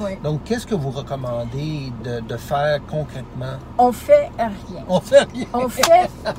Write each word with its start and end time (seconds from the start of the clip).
Oui. 0.00 0.16
Donc, 0.24 0.44
qu'est-ce 0.44 0.66
que 0.66 0.74
vous 0.74 0.90
recommandez 0.90 1.92
de, 2.02 2.20
de 2.20 2.36
faire 2.38 2.80
concrètement? 2.90 3.58
On 3.76 3.92
fait 3.92 4.30
rien. 4.38 4.82
On 4.88 4.98
fait 5.00 5.26
rien. 5.34 5.46
On 5.52 5.68
fait 5.68 6.08
euh, 6.26 6.30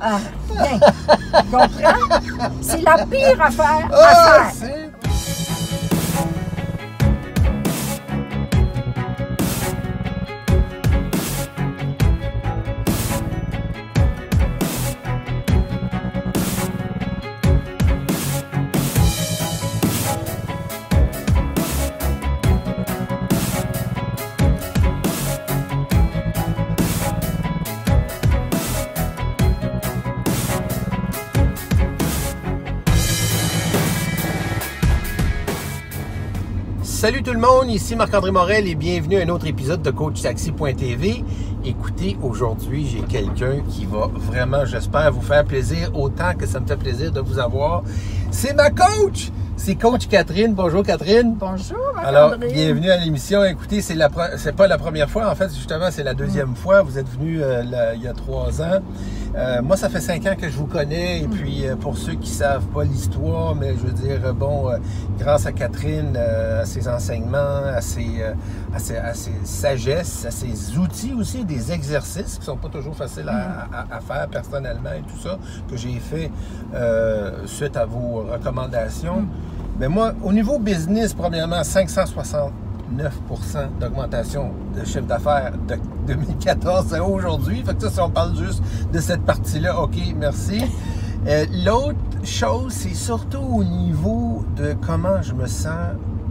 à 0.00 0.16
rien. 0.16 0.78
Comprends? 1.50 2.48
C'est 2.60 2.82
la 2.82 3.04
pire 3.06 3.42
affaire 3.42 3.88
à 3.92 3.96
Ah, 4.44 4.50
faire. 4.52 4.88
Salut 37.02 37.24
tout 37.24 37.32
le 37.32 37.40
monde, 37.40 37.68
ici 37.68 37.96
Marc-André 37.96 38.30
Morel 38.30 38.68
et 38.68 38.76
bienvenue 38.76 39.18
à 39.18 39.24
un 39.24 39.28
autre 39.30 39.48
épisode 39.48 39.82
de 39.82 39.90
CoachTaxi.tv. 39.90 41.24
Écoutez, 41.64 42.16
aujourd'hui, 42.22 42.86
j'ai 42.86 43.00
quelqu'un 43.00 43.60
qui 43.68 43.86
va 43.86 44.06
vraiment, 44.14 44.64
j'espère, 44.64 45.10
vous 45.10 45.20
faire 45.20 45.44
plaisir 45.44 45.90
autant 45.98 46.34
que 46.38 46.46
ça 46.46 46.60
me 46.60 46.66
fait 46.68 46.76
plaisir 46.76 47.10
de 47.10 47.18
vous 47.18 47.40
avoir. 47.40 47.82
C'est 48.30 48.54
ma 48.54 48.70
coach! 48.70 49.32
C'est 49.56 49.74
Coach 49.74 50.06
Catherine. 50.08 50.54
Bonjour 50.54 50.84
Catherine. 50.84 51.34
Bonjour, 51.38 51.76
Alors, 51.96 52.30
Marc-André. 52.30 52.52
bienvenue 52.52 52.90
à 52.90 52.96
l'émission. 52.98 53.44
Écoutez, 53.44 53.80
c'est 53.80 53.94
la 53.94 54.08
pre- 54.08 54.36
c'est 54.36 54.54
pas 54.54 54.68
la 54.68 54.78
première 54.78 55.10
fois, 55.10 55.28
en 55.28 55.34
fait, 55.34 55.52
justement, 55.54 55.88
c'est 55.90 56.02
la 56.04 56.14
deuxième 56.14 56.54
fois. 56.54 56.82
Vous 56.82 56.98
êtes 56.98 57.08
venu 57.08 57.42
euh, 57.42 57.62
il 57.96 58.02
y 58.02 58.06
a 58.08 58.12
trois 58.12 58.62
ans. 58.62 58.80
Euh, 59.34 59.62
moi, 59.62 59.78
ça 59.78 59.88
fait 59.88 60.00
cinq 60.00 60.26
ans 60.26 60.34
que 60.38 60.48
je 60.48 60.56
vous 60.58 60.66
connais. 60.66 61.22
Et 61.22 61.26
puis, 61.26 61.66
euh, 61.66 61.74
pour 61.76 61.96
ceux 61.96 62.14
qui 62.14 62.28
savent 62.28 62.66
pas 62.66 62.84
l'histoire, 62.84 63.54
mais 63.54 63.70
je 63.70 63.86
veux 63.86 63.92
dire, 63.92 64.20
euh, 64.24 64.32
bon, 64.32 64.68
euh, 64.70 64.76
grâce 65.18 65.46
à 65.46 65.52
Catherine, 65.52 66.16
à 66.16 66.64
ses 66.66 66.86
enseignements, 66.86 67.64
à 67.74 67.80
ses, 67.80 68.22
à 68.74 68.78
ses, 68.78 68.96
à 68.98 69.14
ses 69.14 69.32
sagesses, 69.44 70.26
à 70.26 70.30
ses 70.30 70.76
outils 70.76 71.14
aussi, 71.18 71.44
des 71.46 71.72
exercices 71.72 72.38
qui 72.38 72.44
sont 72.44 72.56
pas 72.58 72.68
toujours 72.68 72.94
faciles 72.94 73.28
à, 73.28 73.68
à- 73.72 73.96
à 73.96 74.00
faire 74.00 74.28
personnellement 74.28 74.90
et 74.98 75.02
tout 75.02 75.18
ça, 75.22 75.38
que 75.70 75.76
j'ai 75.76 75.98
fait 75.98 76.30
suite 77.46 77.76
à 77.76 77.86
vos 77.86 78.24
recommandations. 78.30 79.24
Mais 79.78 79.88
moi, 79.88 80.12
au 80.22 80.32
niveau 80.32 80.58
business, 80.58 81.14
premièrement, 81.14 81.64
569 81.64 82.50
d'augmentation 83.80 84.50
de 84.78 84.84
chiffre 84.84 85.06
d'affaires 85.06 85.52
de 85.68 85.76
2014 86.06 86.94
à 86.94 87.04
aujourd'hui. 87.04 87.62
Fait 87.64 87.74
que 87.74 87.82
ça, 87.82 87.90
si 87.90 88.00
on 88.00 88.10
parle 88.10 88.34
juste 88.36 88.62
de 88.92 88.98
cette 88.98 89.22
partie-là, 89.22 89.80
OK, 89.80 89.96
merci. 90.18 90.62
Euh, 91.26 91.44
L'autre 91.64 91.96
chose, 92.24 92.72
c'est 92.72 92.94
surtout 92.94 93.38
au 93.38 93.62
niveau 93.64 94.44
de 94.56 94.74
comment 94.84 95.22
je 95.22 95.32
me 95.34 95.46
sens 95.46 95.76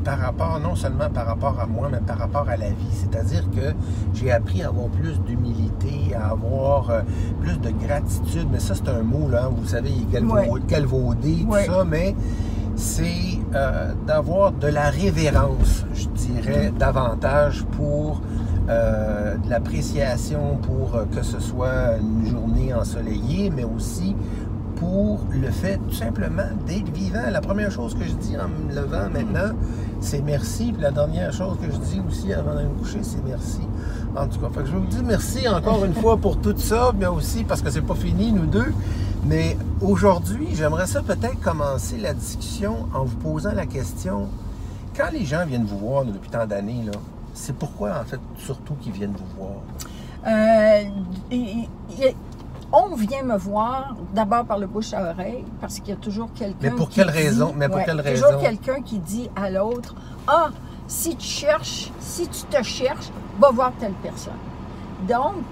par 0.04 0.17
rapport, 0.17 0.59
non 0.59 0.76
seulement 0.76 1.09
par 1.09 1.28
rapport 1.28 1.59
à 1.59 1.67
moi, 1.67 1.88
mais 1.92 2.00
par 2.00 2.17
rapport 2.17 2.50
à 2.50 2.58
la 2.58 2.70
vie. 2.70 2.92
C'est-à-dire 2.92 3.44
que 3.52 3.73
j'ai 4.14 4.32
appris 4.32 4.64
à 4.64 4.67
avoir 4.70 4.88
plus 4.88 5.20
d'humilité, 5.22 6.16
à 6.16 6.32
avoir 6.32 6.89
euh, 6.89 7.02
plus 7.39 7.58
de 7.59 7.70
gratitude. 7.70 8.48
Mais 8.52 8.59
ça, 8.59 8.73
c'est 8.76 8.89
un 8.89 9.04
mot, 9.04 9.30
là, 9.30 9.44
hein, 9.45 9.52
vous 9.56 9.67
savez, 9.67 9.92
il 9.92 10.02
est 10.16 10.20
galvau- 10.20 10.34
Ouais. 10.54 10.62
galvaudé, 10.67 11.38
tout 11.44 11.52
Ouais. 11.52 11.66
ça, 11.67 11.84
mais 11.86 12.16
c'est 12.76 13.38
euh, 13.54 13.94
d'avoir 14.08 14.52
de 14.54 14.67
la 14.67 14.89
révérence, 14.89 15.86
je 15.94 16.08
dirais, 16.32 16.72
davantage 16.78 17.66
pour 17.72 18.22
euh, 18.70 19.38
de 19.38 19.50
l'appréciation, 19.50 20.58
pour 20.62 20.96
euh, 20.96 21.06
que 21.06 21.23
ce 21.23 21.40
soit 21.40 21.98
une 22.00 22.26
journée 22.26 22.73
ensoleillée, 22.73 23.50
mais 23.50 23.64
aussi 23.64 24.16
pour 24.76 25.20
le 25.30 25.50
fait 25.52 25.78
tout 25.78 25.94
simplement 25.94 26.50
d'être 26.66 26.92
vivant. 26.92 27.30
La 27.32 27.42
première 27.42 27.72
chose 27.72 27.94
que 27.94 28.04
je 28.04 28.14
dis 28.14 28.36
en 28.38 28.48
me 28.48 28.73
levant 28.73 29.10
maintenant, 29.11 29.55
c'est 30.00 30.22
merci. 30.22 30.72
Puis 30.72 30.82
la 30.82 30.92
dernière 30.92 31.32
chose 31.33 31.58
que 31.61 31.72
je 31.72 31.78
dis 31.78 32.02
aussi 32.08 32.34
avant 32.34 32.55
d'aller 32.55 32.67
me 32.67 32.80
coucher, 32.80 33.00
c'est 33.04 33.23
merci. 33.26 33.61
En 34.16 34.28
tout 34.28 34.39
cas, 34.39 34.50
fait 34.50 34.61
que 34.61 34.67
je 34.67 34.72
vais 34.73 34.80
vous 34.80 34.88
dire 34.88 35.04
merci 35.04 35.48
encore 35.48 35.86
une 35.86 35.94
fois 35.94 36.17
pour 36.17 36.39
tout 36.39 36.55
ça, 36.58 36.92
mais 36.98 37.08
aussi 37.08 37.44
parce 37.44 37.61
que 37.61 37.70
c'est 37.70 37.82
pas 37.82 37.95
fini, 37.95 38.32
nous 38.32 38.48
deux. 38.48 38.73
Mais 39.26 39.55
aujourd'hui, 39.82 40.50
j'aimerais 40.54 40.88
ça 40.88 41.02
peut-être 41.02 41.39
commencer 41.42 41.98
la 41.98 42.14
discussion 42.14 42.88
en 42.94 43.04
vous 43.04 43.17
posant 43.17 43.54
la 43.54 43.67
question 43.67 44.30
quand 45.02 45.12
les 45.12 45.26
gens 45.26 45.45
viennent 45.45 45.66
vous 45.66 45.78
voir 45.78 46.04
là, 46.04 46.12
depuis 46.12 46.30
tant 46.30 46.45
d'années, 46.45 46.84
là, 46.86 46.92
c'est 47.34 47.56
pourquoi 47.56 47.92
en 48.02 48.04
fait 48.06 48.20
surtout 48.38 48.73
qu'ils 48.76 48.92
viennent 48.92 49.14
vous 49.16 49.44
voir? 49.44 49.54
Euh, 50.28 50.84
et- 51.32 51.67
et- 52.02 52.16
on 52.73 52.95
vient 52.95 53.23
me 53.23 53.36
voir 53.38 53.95
d'abord 54.14 54.45
par 54.45 54.58
le 54.58 54.66
bouche 54.67 54.94
à 54.94 55.11
oreille 55.11 55.44
parce 55.60 55.80
qu'il 55.80 55.90
y 55.90 55.92
a 55.92 55.95
toujours 55.98 56.30
quelqu'un. 56.34 56.56
Mais 56.61 56.70
pour 56.72 56.88
qui 56.90 56.95
quelle 57.02 57.08
dit- 57.11 57.17
raison? 57.17 57.54
Mais 57.58 57.67
pour 57.67 57.78
ouais, 57.78 57.84
quelle 57.86 57.98
Toujours 58.04 58.28
raison? 58.30 58.40
quelqu'un 58.42 58.82
qui 58.82 59.00
dit 59.00 59.30
à 59.36 59.50
l'autre 59.50 59.94
Ah, 60.28 60.50
si 60.88 61.16
tu 61.16 61.28
cherches, 61.28 61.92
si 62.00 62.28
tu 62.28 62.44
te 62.44 62.61
cherches, 62.64 63.10
va 63.40 63.50
voir 63.52 63.72
telle 63.80 63.94
personne. 64.04 64.34
Donc, 65.08 65.44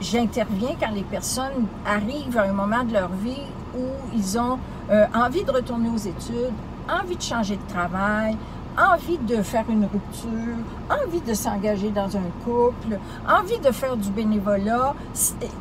j'interviens 0.00 0.76
quand 0.78 0.90
les 0.94 1.02
personnes 1.02 1.66
arrivent 1.86 2.36
à 2.38 2.42
un 2.42 2.52
moment 2.52 2.84
de 2.84 2.92
leur 2.92 3.08
vie 3.08 3.42
où 3.76 3.82
ils 4.14 4.38
ont 4.38 4.58
euh, 4.90 5.06
envie 5.14 5.42
de 5.44 5.50
retourner 5.52 5.88
aux 5.88 5.96
études, 5.96 6.52
envie 6.88 7.16
de 7.16 7.22
changer 7.22 7.56
de 7.56 7.72
travail, 7.72 8.36
envie 8.78 9.18
de 9.18 9.42
faire 9.42 9.64
une 9.68 9.84
rupture, 9.84 10.56
envie 10.88 11.20
de 11.20 11.34
s'engager 11.34 11.90
dans 11.90 12.16
un 12.16 12.30
couple, 12.44 12.98
envie 13.28 13.58
de 13.58 13.70
faire 13.72 13.96
du 13.96 14.10
bénévolat 14.10 14.94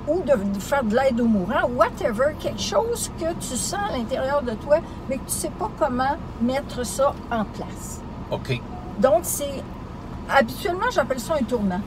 ou 0.08 0.22
de, 0.22 0.54
de 0.54 0.60
faire 0.60 0.84
de 0.84 0.96
l'aide 0.96 1.20
aux 1.20 1.26
mourants, 1.26 1.70
whatever, 1.76 2.34
quelque 2.40 2.62
chose 2.62 3.12
que 3.20 3.34
tu 3.40 3.56
sens 3.56 3.80
à 3.90 3.98
l'intérieur 3.98 4.42
de 4.42 4.52
toi, 4.52 4.80
mais 5.10 5.16
que 5.18 5.22
tu 5.22 5.36
ne 5.36 5.42
sais 5.42 5.52
pas 5.58 5.70
comment 5.78 6.18
mettre 6.42 6.86
ça 6.86 7.14
en 7.32 7.46
place. 7.46 8.02
OK. 8.32 8.62
Donc, 9.00 9.22
c'est 9.24 9.64
habituellement, 10.30 10.90
j'appelle 10.92 11.20
ça 11.20 11.36
un 11.40 11.44
tournant. 11.44 11.82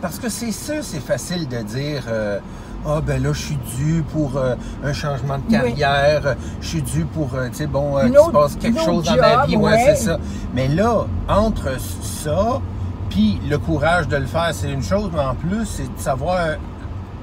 Parce 0.00 0.18
que 0.18 0.28
c'est 0.28 0.52
ça, 0.52 0.82
c'est 0.82 1.00
facile 1.00 1.48
de 1.48 1.58
dire 1.62 2.04
euh, 2.08 2.38
Ah, 2.86 3.00
ben 3.04 3.22
là, 3.22 3.32
je 3.32 3.38
suis 3.40 3.58
dû 3.76 4.02
pour 4.12 4.36
euh, 4.36 4.54
un 4.84 4.92
changement 4.92 5.38
de 5.38 5.50
carrière, 5.50 6.36
je 6.60 6.66
suis 6.68 6.82
dû 6.82 7.04
pour, 7.04 7.34
euh, 7.34 7.48
tu 7.48 7.54
sais, 7.56 7.66
bon, 7.66 7.98
euh, 7.98 8.02
qu'il 8.08 8.14
se 8.18 8.30
passe 8.30 8.56
quelque 8.56 8.80
chose 8.80 9.04
dans 9.04 9.16
ma 9.16 9.46
vie, 9.46 9.56
ouais, 9.56 9.72
ouais. 9.72 9.84
c'est 9.96 10.04
ça. 10.06 10.18
Mais 10.54 10.68
là, 10.68 11.04
entre 11.28 11.78
ça, 11.80 12.60
puis 13.10 13.40
le 13.48 13.58
courage 13.58 14.06
de 14.08 14.16
le 14.16 14.26
faire, 14.26 14.50
c'est 14.52 14.70
une 14.70 14.82
chose, 14.82 15.10
mais 15.12 15.20
en 15.20 15.34
plus, 15.34 15.66
c'est 15.66 15.92
de 15.92 15.98
savoir 15.98 16.38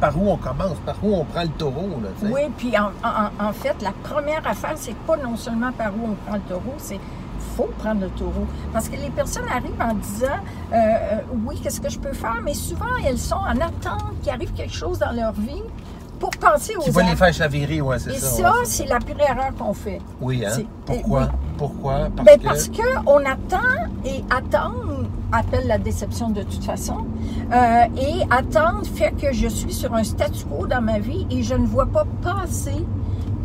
par 0.02 0.18
où 0.18 0.30
on 0.30 0.36
commence, 0.38 0.76
par 0.86 0.96
où 1.02 1.16
on 1.16 1.24
prend 1.24 1.44
le 1.44 1.48
taureau, 1.50 1.90
là. 2.04 2.10
Oui, 2.30 2.42
puis 2.58 2.74
en, 2.78 2.88
en- 3.08 3.48
en 3.48 3.54
fait, 3.54 3.76
la 3.82 3.94
première 4.04 4.46
affaire, 4.46 4.74
c'est 4.76 4.96
pas 5.08 5.16
non 5.18 5.38
seulement 5.38 5.72
par 5.72 5.92
où 5.96 6.10
on 6.12 6.16
prend 6.30 6.36
le 6.36 6.42
taureau, 6.50 6.74
c'est 6.78 7.00
faut 7.56 7.70
prendre 7.80 8.02
le 8.02 8.10
taureau. 8.10 8.46
Parce 8.74 8.90
que 8.90 8.96
les 8.98 9.10
personnes 9.10 9.48
arrivent 9.54 9.82
en 9.82 9.94
disant 9.96 10.26
euh, 10.74 10.76
euh, 10.76 11.18
oui, 11.46 11.60
qu'est-ce 11.62 11.82
que 11.82 11.90
je 11.90 12.00
peux 12.00 12.14
faire, 12.14 12.38
mais 12.44 12.54
souvent 12.54 12.86
elles 13.08 13.18
sont 13.20 13.36
en 13.36 13.56
attente 13.62 14.14
qu'il 14.22 14.32
arrive 14.32 14.52
quelque 14.54 14.74
chose 14.74 15.00
dans 15.00 15.12
leur 15.12 15.32
vie 15.34 15.64
pour 16.20 16.30
penser 16.32 16.76
aux 16.78 16.82
Qui 16.82 16.92
va 16.92 17.04
les 17.04 17.16
faire 17.16 17.34
chavirer, 17.34 17.82
ouais, 17.82 18.00
c'est 18.00 18.14
Et 18.14 18.18
ça. 18.20 18.28
ça, 18.28 18.52
ouais, 18.52 18.66
c'est 18.66 18.86
la 18.88 19.00
pire 19.00 19.20
erreur 19.20 19.54
qu'on 19.58 19.74
fait. 19.74 20.00
Oui, 20.22 20.44
hein? 20.46 20.64
Pourquoi? 20.86 21.22
oui. 21.22 21.28
Pourquoi? 21.58 22.08
Parce 22.16 22.26
Ben, 22.28 22.40
que... 22.40 22.44
parce 22.46 22.68
qu'on 22.70 23.18
attend 23.26 23.92
et 24.06 24.24
attendre 24.30 25.04
appelle 25.32 25.68
la 25.68 25.78
déception 25.78 26.30
de 26.30 26.44
toute 26.44 26.64
façon. 26.64 27.06
Euh, 27.54 27.84
et 27.98 28.22
attendre 28.32 28.84
fait 28.86 29.12
que 29.12 29.34
je 29.34 29.48
suis 29.48 29.74
sur 29.74 29.94
un 29.94 30.04
statu 30.04 30.46
quo 30.46 30.66
dans 30.68 30.82
ma 30.82 31.00
vie 31.00 31.28
et 31.30 31.44
je 31.44 31.56
ne 31.56 31.66
vois 31.66 31.86
pas 31.88 32.06
passer 32.22 32.86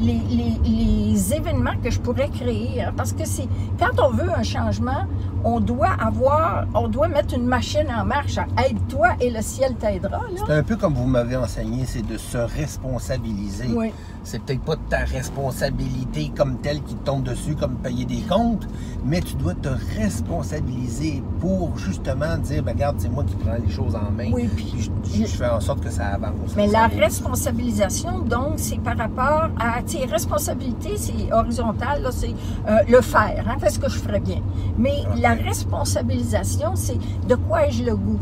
les, 0.01 0.21
les- 0.31 0.61
les 0.65 1.35
événements 1.35 1.77
que 1.83 1.91
je 1.91 2.01
pourrais 2.01 2.29
créer. 2.31 2.83
hein. 2.83 2.93
parce 2.97 3.13
que 3.13 3.25
c'est 3.27 3.47
quand 3.79 4.03
on 4.03 4.11
veut 4.13 4.31
un 4.35 4.43
changement, 4.43 5.05
on 5.45 5.61
doit 5.61 5.91
avoir, 6.01 6.67
on 6.75 6.89
doit 6.89 7.09
mettre 7.09 7.35
une 7.35 7.47
machine 7.47 7.87
en 7.99 8.05
marche. 8.05 8.39
Aide-toi 8.67 9.09
et 9.21 9.31
le 9.31 9.41
ciel 9.43 9.75
t'aidera. 9.77 10.21
C'est 10.47 10.53
un 10.53 10.63
peu 10.63 10.77
comme 10.77 10.95
vous 10.95 11.07
m'avez 11.07 11.37
enseigné, 11.37 11.85
c'est 11.87 12.07
de 12.07 12.17
se 12.19 12.39
responsabiliser. 12.39 13.69
Oui. 13.75 13.93
C'est 14.23 14.43
peut-être 14.43 14.61
pas 14.61 14.77
ta 14.91 14.99
responsabilité 14.99 16.31
comme 16.37 16.59
telle 16.59 16.83
qui 16.83 16.95
te 16.95 17.05
tombe 17.07 17.23
dessus, 17.23 17.55
comme 17.57 17.77
payer 17.77 18.05
des 18.05 18.21
comptes, 18.29 18.69
mais 19.05 19.21
tu 19.23 19.35
dois 19.35 19.55
te 19.55 19.71
responsabiliser 19.97 21.23
pour 21.41 21.77
justement 21.79 22.37
dire, 22.37 22.63
ben, 22.63 22.73
regarde, 22.73 22.97
c'est 22.99 23.09
moi 23.09 23.25
qui 23.25 23.35
prends 23.37 23.57
les 23.65 23.71
choses 23.73 23.95
en 23.95 24.11
main. 24.11 24.31
Oui, 24.33 24.49
puis 24.55 24.75
je, 24.79 24.91
je- 25.11 25.23
je 25.27 25.37
fais 25.37 25.49
en 25.49 25.61
sorte 25.61 25.81
que 25.83 25.91
ça 25.91 26.07
avance. 26.09 26.55
Mais 26.55 26.67
la 26.67 26.87
responsabilisation, 26.89 28.19
donc, 28.21 28.55
c'est 28.57 28.81
par 28.81 28.97
rapport 28.99 29.49
à, 29.59 29.79
tu 29.91 29.99
sais, 29.99 30.05
responsabilité, 30.07 30.97
c'est 30.97 31.33
horizontal, 31.33 32.03
là, 32.03 32.11
c'est 32.13 32.35
euh, 32.69 32.79
le 32.89 33.01
faire, 33.01 33.45
hein, 33.49 33.57
parce 33.61 33.79
que 33.79 33.89
je 33.91 33.99
ferais 33.99 34.21
bien. 34.21 34.41
Mais 34.79 35.03
la 35.17 35.35
responsabilisation, 35.35 36.73
c'est 36.77 36.99
de 37.27 37.35
quoi 37.35 37.67
ai-je 37.67 37.83
le 37.85 37.97
goût? 37.97 38.19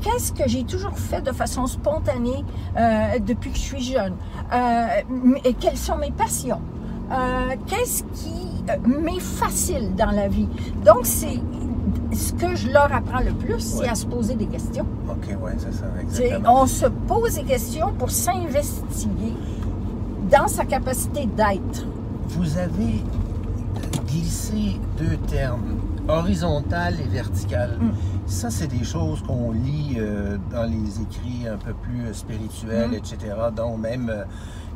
Qu'est-ce 0.00 0.32
que 0.32 0.48
j'ai 0.48 0.62
toujours 0.64 0.96
fait 0.96 1.22
de 1.22 1.32
façon 1.32 1.66
spontanée 1.66 2.44
euh, 2.78 3.18
depuis 3.18 3.50
que 3.50 3.56
je 3.56 3.62
suis 3.62 3.82
jeune? 3.82 4.14
Euh, 4.52 4.86
et 5.44 5.54
quelles 5.54 5.76
sont 5.76 5.96
mes 5.96 6.12
passions? 6.12 6.60
Qu'est-ce 7.66 8.02
qui 8.12 8.62
m'est 8.86 9.18
facile 9.18 9.94
dans 9.96 10.10
la 10.10 10.28
vie? 10.28 10.48
Donc, 10.84 11.00
c'est 11.04 11.40
ce 12.12 12.32
que 12.34 12.54
je 12.54 12.68
leur 12.70 12.92
apprends 12.94 13.20
le 13.20 13.32
plus, 13.32 13.58
c'est 13.60 13.80
Ouais. 13.80 13.88
à 13.88 13.94
se 13.94 14.06
poser 14.06 14.34
des 14.34 14.46
questions. 14.46 14.86
OK, 15.08 15.34
oui, 15.42 15.50
c'est 15.58 15.72
ça, 15.72 15.86
exactement. 16.00 16.62
on 16.62 16.66
se 16.66 16.86
pose 16.86 17.34
des 17.36 17.44
questions 17.44 17.92
pour 17.98 18.10
s'investiguer 18.10 19.32
dans 20.30 20.48
sa 20.48 20.64
capacité 20.64 21.26
d'être. 21.26 21.84
Vous 22.28 22.58
avez 22.58 23.02
glissé 24.06 24.78
deux 24.98 25.16
termes, 25.28 25.78
horizontal 26.08 26.94
et 27.00 27.08
vertical. 27.08 27.76
Mm. 27.80 27.90
Ça, 28.26 28.50
c'est 28.50 28.66
des 28.66 28.84
choses 28.84 29.22
qu'on 29.22 29.52
lit 29.52 29.96
euh, 29.98 30.36
dans 30.52 30.64
les 30.64 31.00
écrits 31.00 31.46
un 31.50 31.56
peu 31.56 31.72
plus 31.72 32.06
euh, 32.06 32.12
spirituels, 32.12 32.90
Mm. 32.90 32.94
etc. 32.94 33.16
dont 33.56 33.76
même 33.78 34.10
euh, 34.10 34.24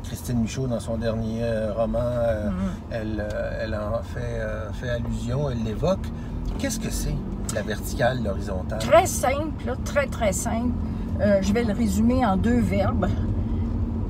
Christine 0.04 0.40
Michaud, 0.40 0.66
dans 0.66 0.80
son 0.80 0.96
dernier 0.96 1.40
euh, 1.42 1.72
roman, 1.74 1.98
Mm. 2.00 2.52
elle, 2.90 3.24
elle 3.60 3.74
en 3.74 4.02
fait, 4.02 4.40
fait 4.80 4.88
allusion, 4.90 5.50
elle 5.50 5.62
l'évoque. 5.64 6.06
Qu'est-ce 6.58 6.80
que 6.80 6.90
c'est, 6.90 7.14
la 7.54 7.62
verticale, 7.62 8.22
l'horizontale? 8.22 8.78
Très 8.80 9.06
simple, 9.06 9.66
là, 9.66 9.74
très 9.84 10.06
très 10.06 10.32
simple. 10.32 10.72
Je 11.40 11.52
vais 11.52 11.62
le 11.62 11.72
résumer 11.72 12.24
en 12.26 12.36
deux 12.36 12.58
verbes. 12.60 13.06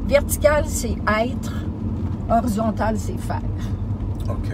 Vertical, 0.07 0.65
c'est 0.67 0.97
être. 1.25 1.53
Horizontal, 2.31 2.97
c'est 2.99 3.19
faire. 3.19 3.41
OK. 4.29 4.51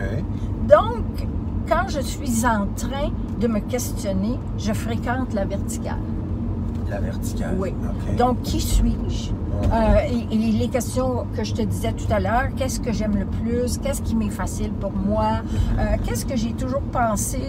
Donc, 0.68 1.26
quand 1.68 1.88
je 1.88 2.00
suis 2.00 2.44
en 2.46 2.66
train 2.76 3.10
de 3.40 3.46
me 3.46 3.60
questionner, 3.60 4.38
je 4.56 4.72
fréquente 4.72 5.34
la 5.34 5.44
verticale. 5.44 5.98
La 6.90 7.00
verticale. 7.00 7.56
Oui. 7.58 7.74
OK. 7.84 8.16
Donc, 8.16 8.42
qui 8.42 8.60
suis-je? 8.60 9.30
Euh, 9.72 9.96
et, 10.30 10.34
et 10.34 10.52
les 10.52 10.68
questions 10.68 11.26
que 11.36 11.42
je 11.42 11.52
te 11.52 11.62
disais 11.62 11.92
tout 11.92 12.10
à 12.12 12.20
l'heure, 12.20 12.48
qu'est-ce 12.56 12.78
que 12.78 12.92
j'aime 12.92 13.16
le 13.16 13.26
plus? 13.26 13.78
Qu'est-ce 13.78 14.02
qui 14.02 14.14
m'est 14.14 14.30
facile 14.30 14.70
pour 14.70 14.92
moi? 14.92 15.42
Euh, 15.78 15.96
qu'est-ce 16.04 16.24
que 16.24 16.36
j'ai 16.36 16.52
toujours 16.52 16.82
pensé 16.82 17.40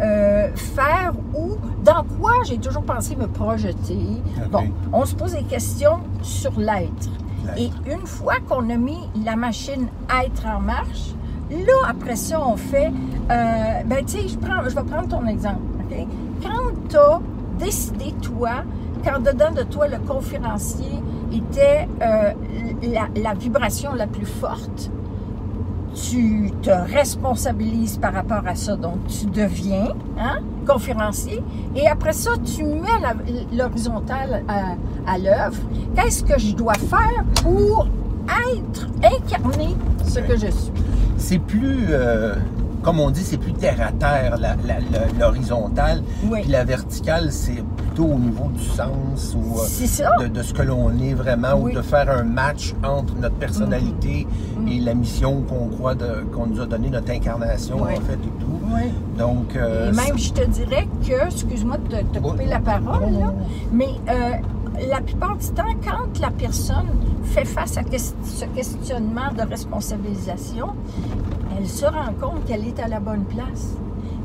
euh, 0.00 0.48
faire 0.56 1.12
ou 1.34 1.56
dans 1.84 2.04
quoi 2.18 2.32
j'ai 2.44 2.56
toujours 2.56 2.82
pensé 2.82 3.16
me 3.16 3.26
projeter? 3.26 4.22
Bon, 4.50 4.64
on 4.92 5.04
se 5.04 5.14
pose 5.14 5.32
des 5.34 5.42
questions 5.42 5.98
sur 6.22 6.58
l'être. 6.58 7.10
Et 7.58 7.70
une 7.90 8.06
fois 8.06 8.34
qu'on 8.48 8.68
a 8.70 8.76
mis 8.76 8.98
la 9.24 9.36
machine 9.36 9.86
être 10.24 10.46
en 10.46 10.60
marche, 10.60 11.14
là, 11.50 11.88
après 11.88 12.16
ça, 12.16 12.40
on 12.46 12.56
fait... 12.56 12.90
euh, 13.30 13.82
ben, 13.84 14.04
tu 14.04 14.12
sais, 14.18 14.28
je, 14.28 14.38
prends- 14.38 14.62
je 14.64 14.74
vais 14.74 14.82
prendre 14.82 15.08
ton 15.08 15.26
exemple. 15.26 15.60
Quand 16.42 16.72
tu 16.88 16.96
as 16.96 17.20
décidé, 17.58 18.12
toi, 18.22 18.64
quand 19.04 19.18
dedans 19.20 19.50
de 19.54 19.62
toi, 19.64 19.86
le 19.88 19.98
conférencier 19.98 20.92
était 21.32 21.88
euh, 22.00 22.32
la, 22.82 23.08
la 23.20 23.34
vibration 23.34 23.94
la 23.94 24.06
plus 24.06 24.26
forte, 24.26 24.90
tu 25.94 26.50
te 26.62 26.70
responsabilises 26.70 27.98
par 27.98 28.14
rapport 28.14 28.46
à 28.46 28.54
ça. 28.54 28.76
Donc, 28.76 29.06
tu 29.08 29.26
deviens 29.26 29.88
hein, 30.18 30.38
conférencier. 30.64 31.42
Et 31.76 31.86
après 31.88 32.12
ça, 32.12 32.30
tu 32.44 32.64
mets 32.64 32.88
l'horizontale 33.52 34.42
à, 34.48 34.76
à 35.12 35.18
l'œuvre. 35.18 35.60
Qu'est-ce 35.94 36.22
que 36.24 36.38
je 36.38 36.52
dois 36.54 36.74
faire 36.74 37.24
pour 37.42 37.86
être, 38.50 38.86
incarner 39.02 39.76
ce 40.06 40.20
que 40.20 40.34
je 40.36 40.46
suis? 40.50 40.72
C'est 41.16 41.38
plus, 41.38 41.86
euh, 41.90 42.34
comme 42.82 42.98
on 43.00 43.10
dit, 43.10 43.22
c'est 43.22 43.36
plus 43.38 43.52
terre 43.52 43.80
à 43.80 43.92
terre, 43.92 44.36
la- 44.38 44.56
la- 44.66 44.80
la- 44.80 45.18
l'horizontale. 45.20 46.02
Oui. 46.24 46.40
Puis 46.42 46.50
la 46.50 46.64
verticale, 46.64 47.30
c'est 47.30 47.62
plutôt 47.92 48.08
au 48.10 48.18
niveau 48.18 48.48
du 48.54 48.64
sens 48.64 49.36
ou 49.36 49.58
euh, 49.60 50.22
de, 50.24 50.28
de 50.28 50.42
ce 50.42 50.54
que 50.54 50.62
l'on 50.62 50.90
est 50.98 51.12
vraiment, 51.14 51.54
Oui. 51.56 51.72
ou 51.72 51.76
de 51.76 51.82
faire 51.82 52.08
un 52.10 52.22
match 52.24 52.74
entre 52.82 53.14
notre 53.16 53.34
personnalité 53.36 54.26
Mhm. 54.58 54.68
et 54.68 54.78
la 54.80 54.94
mission 54.94 55.42
qu'on 55.42 55.68
croit 55.68 55.94
qu'on 56.32 56.46
nous 56.46 56.60
a 56.60 56.66
donnée, 56.66 56.88
notre 56.90 57.10
incarnation 57.10 57.76
Oui. 57.82 57.92
en 57.96 58.00
fait 58.00 58.14
et 58.14 58.40
tout. 58.40 58.60
Oui. 58.74 58.82
Donc, 59.18 59.56
euh, 59.56 59.90
Et 59.90 59.94
même, 59.94 60.16
je 60.18 60.32
te 60.32 60.44
dirais 60.46 60.88
que, 61.06 61.26
excuse-moi 61.26 61.76
de 61.90 61.96
te, 62.12 62.18
couper 62.18 62.46
la 62.46 62.60
parole, 62.60 63.12
là, 63.12 63.32
mais 63.72 63.88
euh, 64.08 64.30
la 64.88 65.00
plupart 65.02 65.36
du 65.36 65.48
temps, 65.48 65.74
quand 65.84 66.18
la 66.20 66.30
personne 66.30 66.86
fait 67.24 67.44
face 67.44 67.76
à 67.76 67.82
ce 67.82 68.44
questionnement 68.46 69.32
de 69.36 69.42
responsabilisation, 69.48 70.68
elle 71.58 71.66
se 71.68 71.84
rend 71.84 72.12
compte 72.20 72.44
qu'elle 72.46 72.66
est 72.66 72.80
à 72.80 72.88
la 72.88 73.00
bonne 73.00 73.24
place. 73.24 73.76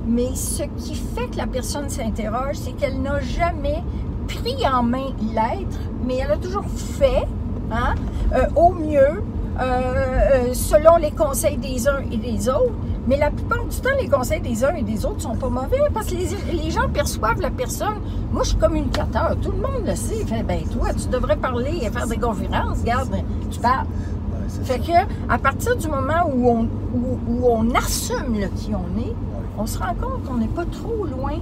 Mais 0.08 0.34
ce 0.36 0.64
qui 0.78 0.96
fait 0.96 1.28
que 1.28 1.38
la 1.38 1.48
personne 1.48 1.90
s'interroge, 1.90 2.56
c'est 2.56 2.72
qu'elle 2.72 3.02
n'a 3.02 3.20
jamais 3.20 3.84
pris 4.28 4.58
en 4.68 4.84
main 4.84 5.08
l'être, 5.34 5.78
mais 6.06 6.18
elle 6.18 6.32
a 6.32 6.38
toujours 6.38 6.66
fait 6.66 7.28
hein, 7.72 7.96
euh, 8.34 8.46
au 8.56 8.72
mieux, 8.74 9.22
euh, 9.60 9.62
euh, 9.62 10.54
selon 10.54 10.96
les 10.98 11.12
conseils 11.12 11.58
des 11.58 11.88
uns 11.90 12.00
et 12.12 12.18
des 12.18 12.48
autres. 12.48 12.74
Mais 13.08 13.18
la 13.18 13.32
plupart 13.32 13.66
du 13.66 13.76
temps, 13.78 13.90
les 14.02 14.08
conseils 14.10 14.42
des 14.42 14.64
uns 14.66 14.76
et 14.76 14.82
des 14.84 15.06
autres 15.06 15.22
sont 15.22 15.36
pas 15.36 15.50
mauvais 15.50 15.80
parce 15.94 16.08
que 16.08 16.16
les, 16.16 16.28
les 16.54 16.72
gens 16.72 16.90
perçoivent 16.90 17.42
la 17.42 17.50
personne. 17.52 18.00
Moi, 18.32 18.44
je 18.44 18.50
suis 18.50 18.58
communicateur. 18.58 19.36
Tout 19.42 19.52
le 19.52 19.58
monde 19.58 19.86
le 19.86 19.96
sait. 19.96 20.26
Fait, 20.26 20.44
ben, 20.44 20.60
toi, 20.72 20.90
tu 20.94 21.08
devrais 21.08 21.38
parler 21.38 21.80
et 21.82 21.90
faire 21.90 22.08
des 22.08 22.18
conférences. 22.18 22.80
Regarde, 22.80 23.16
tu 23.50 23.60
parles. 23.60 23.86
ouais, 24.34 24.66
Fait 24.66 24.74
ça. 24.74 24.80
que, 25.06 25.34
à 25.34 25.38
partir 25.38 25.76
du 25.78 25.88
moment 25.88 26.30
où 26.34 26.50
on, 26.50 26.64
où, 26.64 27.20
où 27.30 27.48
on 27.50 27.74
assume 27.76 28.36
qui 28.58 28.72
on 28.76 29.00
est, 29.00 29.14
on 29.58 29.66
se 29.66 29.78
rend 29.80 29.96
compte 29.96 30.24
qu'on 30.26 30.38
n'est 30.38 30.48
pas 30.48 30.66
trop 30.66 31.06
loin 31.06 31.40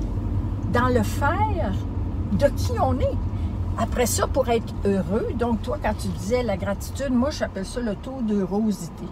dans 0.71 0.87
le 0.87 1.03
faire 1.03 1.73
de 2.33 2.47
qui 2.47 2.71
on 2.81 2.99
est. 2.99 3.17
Après 3.77 4.05
ça, 4.05 4.25
pour 4.27 4.47
être 4.49 4.73
heureux, 4.85 5.27
donc 5.37 5.61
toi, 5.61 5.77
quand 5.83 5.93
tu 5.97 6.07
disais 6.07 6.43
la 6.43 6.55
gratitude, 6.55 7.11
moi, 7.11 7.29
j'appelle 7.29 7.65
ça 7.65 7.81
le 7.81 7.95
taux 7.95 8.21
d'heurosité. 8.21 9.03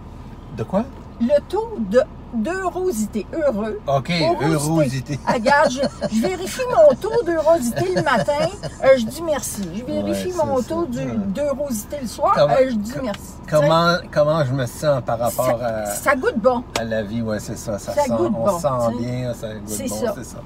De 0.56 0.62
quoi? 0.62 0.84
Le 1.20 1.38
taux 1.48 1.76
de 1.90 2.00
d'heurosité, 2.34 3.26
heureux. 3.32 3.80
OK, 3.86 4.10
heurosité. 4.42 5.18
Ah, 5.26 5.34
Regarde, 5.34 5.70
je, 5.70 5.80
je 6.16 6.20
vérifie 6.22 6.60
mon 6.70 6.94
taux 6.96 7.22
d'heurosité 7.24 7.94
le 7.94 8.02
matin, 8.02 8.48
euh, 8.84 8.88
je 8.98 9.04
dis 9.06 9.22
merci. 9.22 9.62
Je 9.74 9.84
vérifie 9.84 10.28
Ouais, 10.32 10.44
mon 10.46 10.62
taux 10.62 10.86
d'heurosité 10.86 11.96
le 12.02 12.08
soir, 12.08 12.32
Comment- 12.34 12.54
euh, 12.54 12.70
je 12.70 12.74
dis 12.76 12.92
merci. 13.02 13.20
Comment, 13.48 13.96
comment 14.12 14.44
je 14.44 14.52
me 14.52 14.66
sens 14.66 15.02
par 15.04 15.18
rapport 15.18 15.58
ça, 15.60 15.66
à... 15.66 15.86
ça 15.86 16.16
goûte 16.16 16.38
bon. 16.38 16.64
À 16.78 16.84
la 16.84 17.02
vie, 17.02 17.22
ouais, 17.22 17.38
c'est 17.38 17.58
ça. 17.58 17.78
Ça, 17.78 17.92
Ça 17.92 18.02
sent, 18.04 18.10
goûte 18.10 18.32
on 18.36 18.44
bon, 18.46 18.58
sent 18.58 18.96
bien, 18.98 19.32
ça 19.34 19.48
goûte 19.54 19.62
bon, 19.66 19.74
c'est 20.14 20.24
ça. 20.24 20.38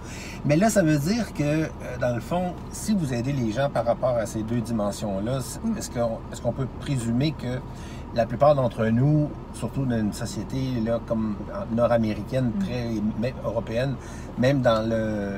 Mais 0.45 0.57
là, 0.57 0.69
ça 0.69 0.83
veut 0.83 0.99
dire 0.99 1.33
que, 1.33 1.43
euh, 1.43 1.67
dans 2.01 2.15
le 2.15 2.21
fond, 2.21 2.53
si 2.73 2.95
vous 2.95 3.13
aidez 3.15 3.33
les 3.33 3.53
gens 3.53 3.69
par 3.71 3.85
rapport 3.85 4.17
à 4.17 4.27
ces 4.27 4.43
deux 4.43 4.61
dimensions-là, 4.61 5.39
Mm. 5.65 5.79
est-ce 5.79 5.91
qu'on 5.91 6.19
est 6.33 6.41
qu'on 6.43 6.53
peut 6.53 6.67
présumer 6.81 7.33
que 7.33 7.59
la 8.15 8.27
plupart 8.27 8.55
d'entre 8.55 8.87
nous, 8.87 9.29
surtout 9.55 9.85
dans 9.85 9.99
une 9.99 10.13
société 10.13 10.59
là, 10.85 10.99
comme 11.07 11.37
nord-américaine, 11.75 12.53
Mm. 12.57 12.65
très 12.65 12.85
même 13.21 13.35
européenne, 13.45 13.95
même 14.39 14.61
dans 14.61 14.89
le 14.89 15.37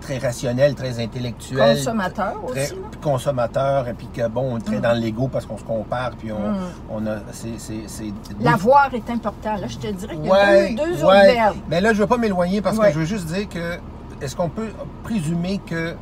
très 0.00 0.18
rationnel, 0.18 0.74
très 0.74 1.00
intellectuel, 1.02 1.76
Consommateur 1.76 2.34
très 2.48 2.64
aussi. 2.66 2.74
là. 2.76 2.80
consommateur, 3.02 3.88
et 3.88 3.92
puis 3.94 4.08
que 4.12 4.26
bon, 4.28 4.52
on 4.54 4.56
est 4.58 4.62
très 4.64 4.78
Mm. 4.78 4.82
dans 4.82 4.92
l'ego 4.92 5.28
parce 5.28 5.44
qu'on 5.46 5.58
se 5.58 5.64
compare, 5.64 6.12
puis 6.18 6.32
on, 6.32 6.38
Mm. 6.52 6.56
on 6.90 7.06
a, 7.06 7.16
c'est, 7.32 8.12
L'avoir 8.40 8.92
est 8.94 9.08
important. 9.10 9.56
Là, 9.56 9.66
je 9.66 9.76
te 9.78 9.86
dirais 9.88 10.16
qu'il 10.16 10.24
y 10.24 10.28
a 10.28 10.32
Ouais, 10.32 10.74
deux, 10.74 10.84
deux 10.94 11.04
ouais. 11.04 11.04
autres 11.04 11.34
verbes. 11.34 11.56
Mais 11.68 11.80
là, 11.80 11.92
je 11.92 11.98
veux 12.00 12.06
pas 12.06 12.18
m'éloigner 12.18 12.60
parce 12.62 12.78
Ouais. 12.78 12.88
que 12.88 12.94
je 12.94 12.98
veux 13.00 13.04
juste 13.04 13.26
dire 13.26 13.48
que 13.48 13.78
est-ce 14.20 14.34
qu'on 14.34 14.48
peut 14.48 14.68
présumer 15.02 15.60
que 15.66 15.94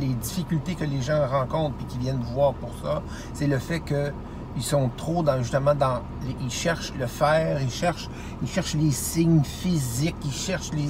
les 0.00 0.08
difficultés 0.08 0.74
que 0.74 0.84
les 0.84 1.00
gens 1.00 1.26
rencontrent 1.26 1.76
puis 1.76 1.86
qui 1.86 1.98
viennent 1.98 2.20
voir 2.34 2.52
pour 2.54 2.70
ça, 2.82 3.02
c'est 3.32 3.46
le 3.46 3.58
fait 3.58 3.80
que 3.80 4.12
ils 4.56 4.62
sont 4.62 4.90
trop 4.96 5.22
dans 5.22 5.38
justement 5.38 5.74
dans 5.74 6.00
ils 6.42 6.50
cherchent 6.50 6.92
le 6.98 7.06
faire, 7.06 7.60
ils 7.62 7.70
cherchent 7.70 8.08
ils 8.42 8.48
cherchent 8.48 8.74
les 8.74 8.90
signes 8.90 9.42
physiques, 9.44 10.16
ils 10.24 10.32
cherchent 10.32 10.70
les, 10.72 10.88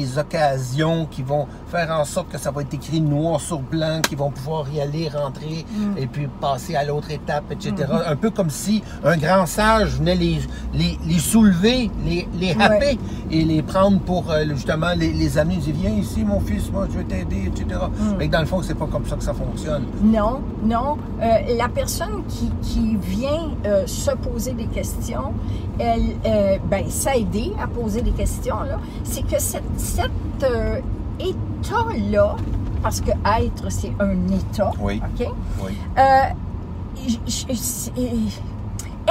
les 0.00 0.18
occasions 0.18 1.06
qui 1.10 1.22
vont 1.22 1.46
faire 1.68 1.90
en 1.90 2.04
sorte 2.04 2.28
que 2.30 2.38
ça 2.38 2.50
va 2.50 2.62
être 2.62 2.74
écrit 2.74 3.00
noir 3.00 3.40
sur 3.40 3.58
blanc, 3.60 4.00
qu'ils 4.08 4.18
vont 4.18 4.30
pouvoir 4.30 4.66
y 4.72 4.80
aller, 4.80 5.08
rentrer 5.08 5.64
Mm. 5.76 5.98
et 5.98 6.06
puis 6.06 6.28
passer 6.40 6.74
à 6.76 6.84
l'autre 6.84 7.10
étape, 7.10 7.44
etc. 7.50 7.72
Mm-hmm. 7.78 8.08
Un 8.12 8.16
peu 8.16 8.30
comme 8.30 8.50
si 8.50 8.82
un 9.04 9.16
grand 9.16 9.46
sage 9.46 9.96
venait 9.98 10.14
les, 10.14 10.40
les, 10.74 10.98
les 11.06 11.18
soulever, 11.18 11.90
les, 12.04 12.28
les 12.34 12.52
happer 12.52 12.82
Ouais. 12.82 12.98
et 13.30 13.44
les 13.44 13.62
prendre 13.62 14.00
pour 14.00 14.30
euh, 14.30 14.44
justement 14.50 14.92
les, 14.96 15.12
les 15.12 15.38
amener. 15.38 15.54
Ils 15.56 15.60
disent 15.60 15.74
Viens 15.74 15.90
ici, 15.90 16.24
mon 16.24 16.40
fils, 16.40 16.70
moi 16.70 16.86
je 16.92 16.98
vais 16.98 17.04
t'aider, 17.04 17.44
etc. 17.46 17.66
Mm. 17.90 18.14
Mais 18.18 18.28
dans 18.28 18.40
le 18.40 18.46
fond, 18.46 18.60
c'est 18.62 18.74
pas 18.74 18.86
comme 18.86 19.06
ça 19.06 19.16
que 19.16 19.22
ça 19.24 19.34
fonctionne. 19.34 19.84
Non, 20.02 20.40
non. 20.64 20.96
Euh, 21.20 21.56
la 21.56 21.68
personne 21.68 22.24
qui, 22.28 22.50
qui 22.62 22.96
vient 23.02 23.50
euh, 23.66 23.86
se 23.86 24.10
poser 24.12 24.52
des 24.52 24.66
questions, 24.66 25.34
elle, 25.78 26.16
euh, 26.24 26.58
ben, 26.70 26.88
s'aider 26.88 27.52
à 27.60 27.66
poser 27.66 28.02
des 28.02 28.12
questions, 28.12 28.56
c'est 29.04 29.26
que 29.26 29.40
cette, 29.40 29.62
cet 29.76 30.10
euh, 30.44 30.80
état-là, 31.18 32.36
parce 32.82 33.00
que 33.00 33.10
être, 33.10 33.70
c'est 33.70 33.92
un 33.98 34.16
état, 34.28 34.70
Oui. 34.80 35.00
OK? 35.04 35.28
Oui. 35.64 35.72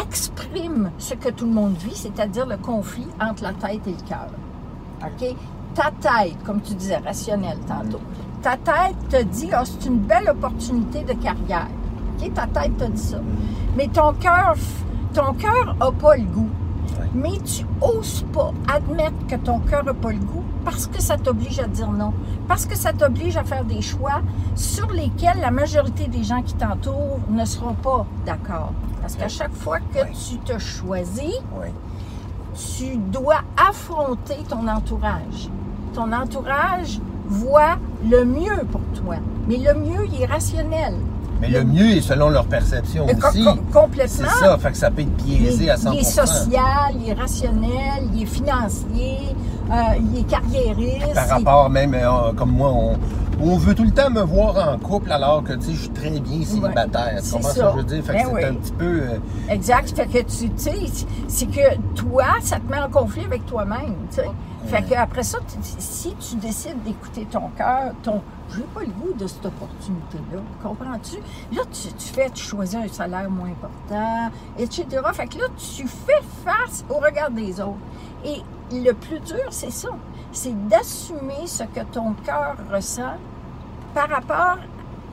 Exprime 0.01 0.91
ce 0.97 1.15
que 1.15 1.29
tout 1.29 1.45
le 1.45 1.51
monde 1.51 1.75
vit, 1.77 1.95
c'est-à-dire 1.95 2.45
le 2.45 2.57
conflit 2.57 3.07
entre 3.19 3.43
la 3.43 3.53
tête 3.53 3.85
et 3.87 3.91
le 3.91 4.07
cœur. 4.07 4.29
OK? 5.03 5.35
Ta 5.75 5.91
tête, 5.99 6.37
comme 6.45 6.61
tu 6.61 6.73
disais, 6.75 6.97
rationnel 6.97 7.57
tantôt, 7.67 7.99
ta 8.41 8.57
tête 8.57 8.95
te 9.09 9.21
dit, 9.23 9.49
ah, 9.51 9.63
c'est 9.65 9.87
une 9.87 9.99
belle 9.99 10.29
opportunité 10.29 11.03
de 11.03 11.13
carrière. 11.13 11.67
OK? 12.21 12.33
Ta 12.33 12.47
tête 12.47 12.77
te 12.77 12.85
dit 12.85 13.01
ça. 13.01 13.17
Mais 13.75 13.87
ton 13.87 14.13
cœur, 14.13 14.55
ton 15.13 15.33
cœur 15.33 15.75
n'a 15.79 15.91
pas 15.91 16.17
le 16.17 16.23
goût. 16.23 16.49
Ouais. 16.99 17.09
mais 17.13 17.37
tu 17.45 17.65
oses 17.79 18.25
pas 18.33 18.51
admettre 18.73 19.27
que 19.27 19.35
ton 19.35 19.59
cœur 19.59 19.83
n'a 19.83 19.93
pas 19.93 20.11
le 20.11 20.19
goût 20.19 20.43
parce 20.65 20.87
que 20.87 21.01
ça 21.01 21.17
t'oblige 21.17 21.59
à 21.59 21.67
dire 21.67 21.91
non, 21.91 22.11
parce 22.47 22.65
que 22.65 22.75
ça 22.75 22.91
t'oblige 22.91 23.37
à 23.37 23.43
faire 23.43 23.63
des 23.63 23.81
choix 23.81 24.21
sur 24.55 24.91
lesquels 24.91 25.39
la 25.39 25.51
majorité 25.51 26.07
des 26.07 26.23
gens 26.23 26.41
qui 26.41 26.53
t'entourent 26.55 27.19
ne 27.29 27.45
seront 27.45 27.73
pas 27.75 28.05
d'accord. 28.25 28.73
Parce 28.99 29.15
qu'à 29.15 29.27
chaque 29.27 29.53
fois 29.53 29.79
que 29.79 29.99
tu 30.29 30.37
te 30.39 30.57
choisis, 30.59 31.39
tu 32.77 32.97
dois 32.97 33.41
affronter 33.57 34.37
ton 34.47 34.67
entourage. 34.67 35.49
Ton 35.93 36.11
entourage 36.11 36.99
voit 37.27 37.77
le 38.09 38.25
mieux 38.25 38.65
pour 38.71 38.81
toi, 39.01 39.15
mais 39.47 39.57
le 39.57 39.73
mieux, 39.73 40.05
il 40.11 40.21
est 40.21 40.25
rationnel. 40.25 40.95
Mais 41.41 41.49
le 41.49 41.63
mieux 41.63 41.97
est 41.97 42.01
selon 42.01 42.29
leur 42.29 42.45
perception 42.45 43.05
aussi. 43.07 43.43
co- 43.43 43.55
complètement. 43.81 44.27
C'est 44.31 44.45
ça, 44.45 44.57
fait 44.59 44.71
que 44.71 44.77
ça 44.77 44.91
peut 44.91 45.01
être 45.01 45.09
Il 45.25 45.37
biaisé 45.39 45.65
est, 45.65 45.69
à 45.71 45.75
100%. 45.75 45.93
il 45.93 45.99
est 45.99 46.03
social, 46.03 46.95
il 47.03 47.09
est 47.09 47.13
rationnel, 47.13 48.03
il 48.13 48.23
est 48.23 48.25
financier, 48.27 49.17
euh, 49.71 49.73
il 50.13 50.19
est 50.19 50.23
carriériste. 50.23 51.13
Par 51.15 51.25
il- 51.25 51.31
rapport 51.31 51.69
même, 51.69 51.93
euh, 51.95 52.31
comme 52.35 52.51
moi, 52.51 52.69
on, 52.71 52.93
on 53.43 53.57
veut 53.57 53.73
tout 53.73 53.83
le 53.83 53.91
temps 53.91 54.09
me 54.11 54.21
voir 54.21 54.73
en 54.73 54.77
couple 54.77 55.11
alors 55.11 55.43
que, 55.43 55.53
tu 55.53 55.61
sais, 55.67 55.73
je 55.73 55.79
suis 55.81 55.89
très 55.89 56.11
bien 56.11 56.45
célibataire. 56.45 57.15
tu 57.17 57.25
c'est 57.25 57.31
comprends 57.33 57.49
ce 57.49 57.55
ça. 57.55 57.65
que 57.65 57.71
je 57.71 57.77
veux 57.77 57.83
dire? 57.85 58.03
Fait 58.03 58.13
que 58.13 58.17
Ben 58.19 58.25
c'est 58.27 58.33
oui. 58.35 58.43
un 58.43 58.53
petit 58.53 58.71
peu... 58.73 58.85
euh, 58.85 59.17
Exact. 59.49 59.93
Fait 59.95 60.05
que 60.05 60.17
tu 60.29 60.49
tu 60.49 60.51
sais, 60.57 61.05
c'est 61.27 61.45
que 61.47 61.77
toi, 61.95 62.25
ça 62.41 62.57
te 62.57 62.71
met 62.71 62.79
en 62.79 62.89
conflit 62.89 63.25
avec 63.25 63.45
toi-même. 63.47 63.95
Fait 64.67 64.83
que 64.83 64.93
après 64.95 65.23
ça, 65.23 65.39
tu- 65.39 65.57
si 65.79 66.15
tu 66.15 66.35
décides 66.35 66.81
d'écouter 66.83 67.25
ton 67.29 67.49
cœur, 67.57 67.93
ton 68.03 68.21
j'ai 68.53 68.61
pas 68.63 68.81
le 68.81 68.87
goût 68.87 69.13
de 69.13 69.25
cette 69.27 69.45
opportunité-là, 69.45 70.39
comprends-tu? 70.61 71.17
Là, 71.55 71.63
tu, 71.71 71.91
tu 71.93 72.07
fais, 72.13 72.29
tu 72.29 72.43
choisis 72.43 72.75
un 72.75 72.87
salaire 72.87 73.29
moins 73.29 73.49
important, 73.49 74.29
etc. 74.57 74.85
Fait 75.13 75.27
que 75.27 75.37
là, 75.39 75.45
tu 75.57 75.87
fais 75.87 76.21
face 76.45 76.83
au 76.89 76.95
regard 76.95 77.31
des 77.31 77.59
autres. 77.61 77.77
Et 78.25 78.41
le 78.73 78.91
plus 78.93 79.19
dur, 79.21 79.45
c'est 79.51 79.71
ça. 79.71 79.89
C'est 80.33 80.67
d'assumer 80.67 81.47
ce 81.47 81.63
que 81.63 81.81
ton 81.91 82.13
cœur 82.25 82.55
ressent 82.71 83.15
par 83.93 84.09
rapport 84.09 84.57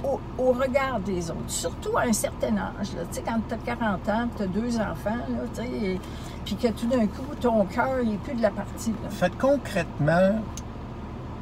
au, 0.05 0.21
au 0.43 0.53
regard 0.53 1.01
des 1.01 1.31
autres, 1.31 1.39
surtout 1.49 1.97
à 1.97 2.03
un 2.03 2.13
certain 2.13 2.57
âge. 2.57 2.93
là. 2.95 3.03
Tu 3.11 3.17
sais, 3.17 3.23
quand 3.27 3.41
tu 3.49 3.55
as 3.55 3.59
40 3.77 4.09
ans, 4.09 4.29
tu 4.37 4.43
as 4.43 4.47
deux 4.47 4.77
enfants, 4.79 5.11
là, 5.29 5.45
tu 5.55 5.63
sais, 5.63 6.01
puis 6.49 6.57
que 6.57 6.69
tout 6.69 6.87
d'un 6.87 7.07
coup, 7.07 7.35
ton 7.39 7.67
cœur 7.67 8.03
n'est 8.03 8.17
plus 8.17 8.35
de 8.35 8.41
la 8.41 8.51
partie. 8.51 8.91
là. 8.91 9.11
Faites 9.11 9.37
concrètement, 9.37 10.41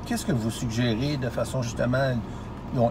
qu'est-ce 0.04 0.26
que 0.26 0.32
vous 0.32 0.50
suggérez 0.50 1.16
de 1.16 1.28
façon 1.28 1.62
justement. 1.62 2.16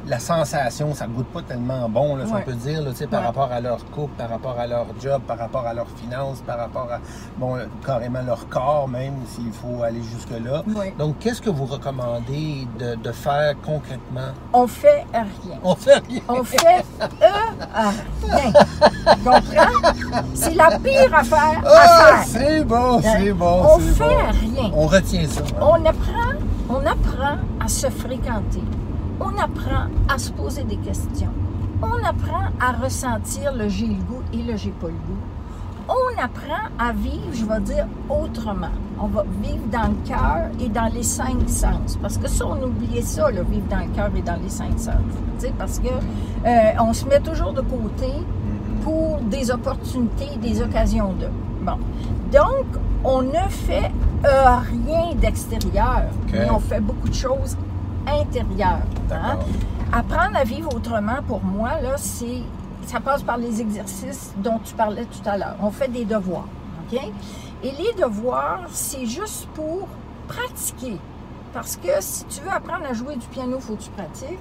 La 0.08 0.20
sensation, 0.20 0.94
ça 0.94 1.08
goûte 1.08 1.28
pas 1.28 1.42
tellement 1.42 1.88
bon, 1.90 2.16
là, 2.16 2.26
si 2.26 2.34
Ouais. 2.34 2.40
on 2.42 2.46
peut 2.46 2.54
dire, 2.58 2.82
là, 2.82 2.92
tu 2.92 2.98
sais, 2.98 3.08
par 3.08 3.22
Ouais. 3.22 3.26
rapport 3.28 3.52
à 3.52 3.60
leur 3.60 3.84
couple, 3.92 4.14
par 4.18 4.30
rapport 4.30 4.58
à 4.60 4.68
leur 4.68 4.86
job, 5.02 5.22
par 5.28 5.38
rapport 5.38 5.66
à 5.66 5.74
leurs 5.74 5.88
finances, 5.98 6.42
par 6.46 6.58
rapport 6.58 6.88
à, 6.92 7.00
bon, 7.38 7.56
euh, 7.56 7.66
carrément 7.86 8.22
leur 8.26 8.48
corps 8.50 8.88
même, 8.88 9.14
s'il 9.28 9.52
faut 9.52 9.84
aller 9.84 10.02
jusque-là. 10.04 10.64
Ouais. 10.76 10.94
Donc, 10.98 11.20
qu'est-ce 11.20 11.42
que 11.42 11.50
vous 11.50 11.66
recommandez 11.66 12.68
de, 12.80 12.96
de 12.96 13.12
faire 13.12 13.54
concrètement? 13.66 14.32
On 14.54 14.68
fait 14.68 15.06
rien. 15.14 15.26
On 15.64 15.76
fait 15.76 16.02
rien. 16.10 16.22
On 16.30 16.44
fait 16.44 16.66
euh, 16.68 17.10
rien. 18.24 18.52
Comprends? 19.24 20.22
C'est 20.34 20.54
la 20.56 20.78
pire 20.80 21.14
affaire 21.14 21.62
à 21.66 21.68
Ah, 21.68 22.18
faire. 22.18 22.24
c'est 22.26 22.64
bon, 22.64 23.02
c'est 23.02 23.34
bon, 23.34 23.62
On 23.76 23.80
fait 23.80 24.00
bon. 24.04 24.08
rien. 24.56 24.72
On 24.74 24.88
retient 24.88 25.28
ça. 25.28 25.42
hein. 25.42 25.60
On 25.62 25.86
apprend, 25.86 26.34
on 26.70 26.86
apprend 26.86 27.38
à 27.64 27.68
se 27.68 27.88
fréquenter. 27.90 28.62
On 29.20 29.38
apprend 29.38 29.88
à 30.10 30.18
se 30.18 30.32
poser 30.32 30.64
des 30.64 30.78
questions. 30.78 31.32
On 31.82 32.04
apprend 32.04 32.50
à 32.60 32.74
ressentir 32.74 33.54
le 33.54 33.70
j'ai 33.70 33.88
le 33.88 33.94
goût 33.94 34.22
et 34.34 34.44
le 34.44 34.58
j'ai 34.58 34.72
pas 34.72 34.88
le 34.88 34.94
goût. 34.94 35.20
On 35.88 36.22
apprend 36.22 36.68
à 36.80 36.92
vivre, 36.92 37.32
je 37.32 37.46
vais 37.46 37.60
dire, 37.62 37.88
autrement. 38.10 38.72
On 39.00 39.08
va 39.08 39.24
vivre 39.42 39.66
dans 39.72 39.90
le 39.90 40.08
cœur 40.08 40.50
et 40.60 40.68
dans 40.68 40.92
les 40.94 41.04
cinq 41.04 41.48
sens. 41.48 41.98
Parce 42.02 42.18
que 42.18 42.28
ça, 42.28 42.46
on 42.46 42.62
oubliait 42.64 43.04
ça, 43.04 43.30
là, 43.30 43.42
vivre 43.44 43.68
dans 43.70 43.80
le 43.80 43.96
cœur 43.96 44.10
et 44.16 44.22
dans 44.22 44.42
les 44.42 44.50
cinq 44.50 44.78
sens. 44.80 44.96
Parce 45.58 45.80
que 45.80 45.88
euh, 45.88 46.72
on 46.80 46.92
se 46.92 47.06
met 47.06 47.20
toujours 47.20 47.54
de 47.54 47.62
côté 47.62 48.12
pour 48.84 49.20
des 49.30 49.52
opportunités, 49.52 50.38
des 50.42 50.62
occasions 50.62 51.14
de. 51.14 51.28
Bon. 51.62 51.78
Donc, 52.32 52.66
on 53.04 53.22
ne 53.22 53.48
fait 53.50 53.92
euh, 54.26 54.58
rien 54.58 55.14
d'extérieur, 55.16 56.06
mais 56.34 56.50
on 56.50 56.60
fait 56.60 56.82
beaucoup 56.82 57.10
de 57.10 57.14
choses 57.14 57.56
intérieures. 58.08 58.80
hein. 59.12 59.38
Apprendre 59.92 60.36
à 60.36 60.44
vivre 60.44 60.74
autrement, 60.76 61.22
pour 61.28 61.44
moi, 61.44 61.80
là, 61.82 61.94
c'est. 61.98 62.42
Ça 62.86 63.00
passe 63.00 63.24
par 63.24 63.38
les 63.38 63.62
exercices 63.62 64.34
dont 64.38 64.60
tu 64.64 64.74
parlais 64.76 65.06
tout 65.06 65.28
à 65.28 65.38
l'heure. 65.38 65.56
On 65.62 65.72
fait 65.72 65.88
des 65.88 66.06
devoirs. 66.06 66.46
OK? 66.92 67.00
Et 67.64 67.72
les 67.72 67.94
devoirs, 68.00 68.62
c'est 68.70 69.06
juste 69.08 69.48
pour 69.56 69.88
pratiquer. 70.28 70.98
Parce 71.54 71.78
que 71.78 71.88
si 72.00 72.26
tu 72.26 72.42
veux 72.42 72.52
apprendre 72.52 72.86
à 72.88 72.94
jouer 72.94 73.16
du 73.16 73.26
piano, 73.28 73.58
il 73.58 73.62
faut 73.62 73.76
que 73.76 73.82
tu 73.84 73.90
pratiques. 73.92 74.38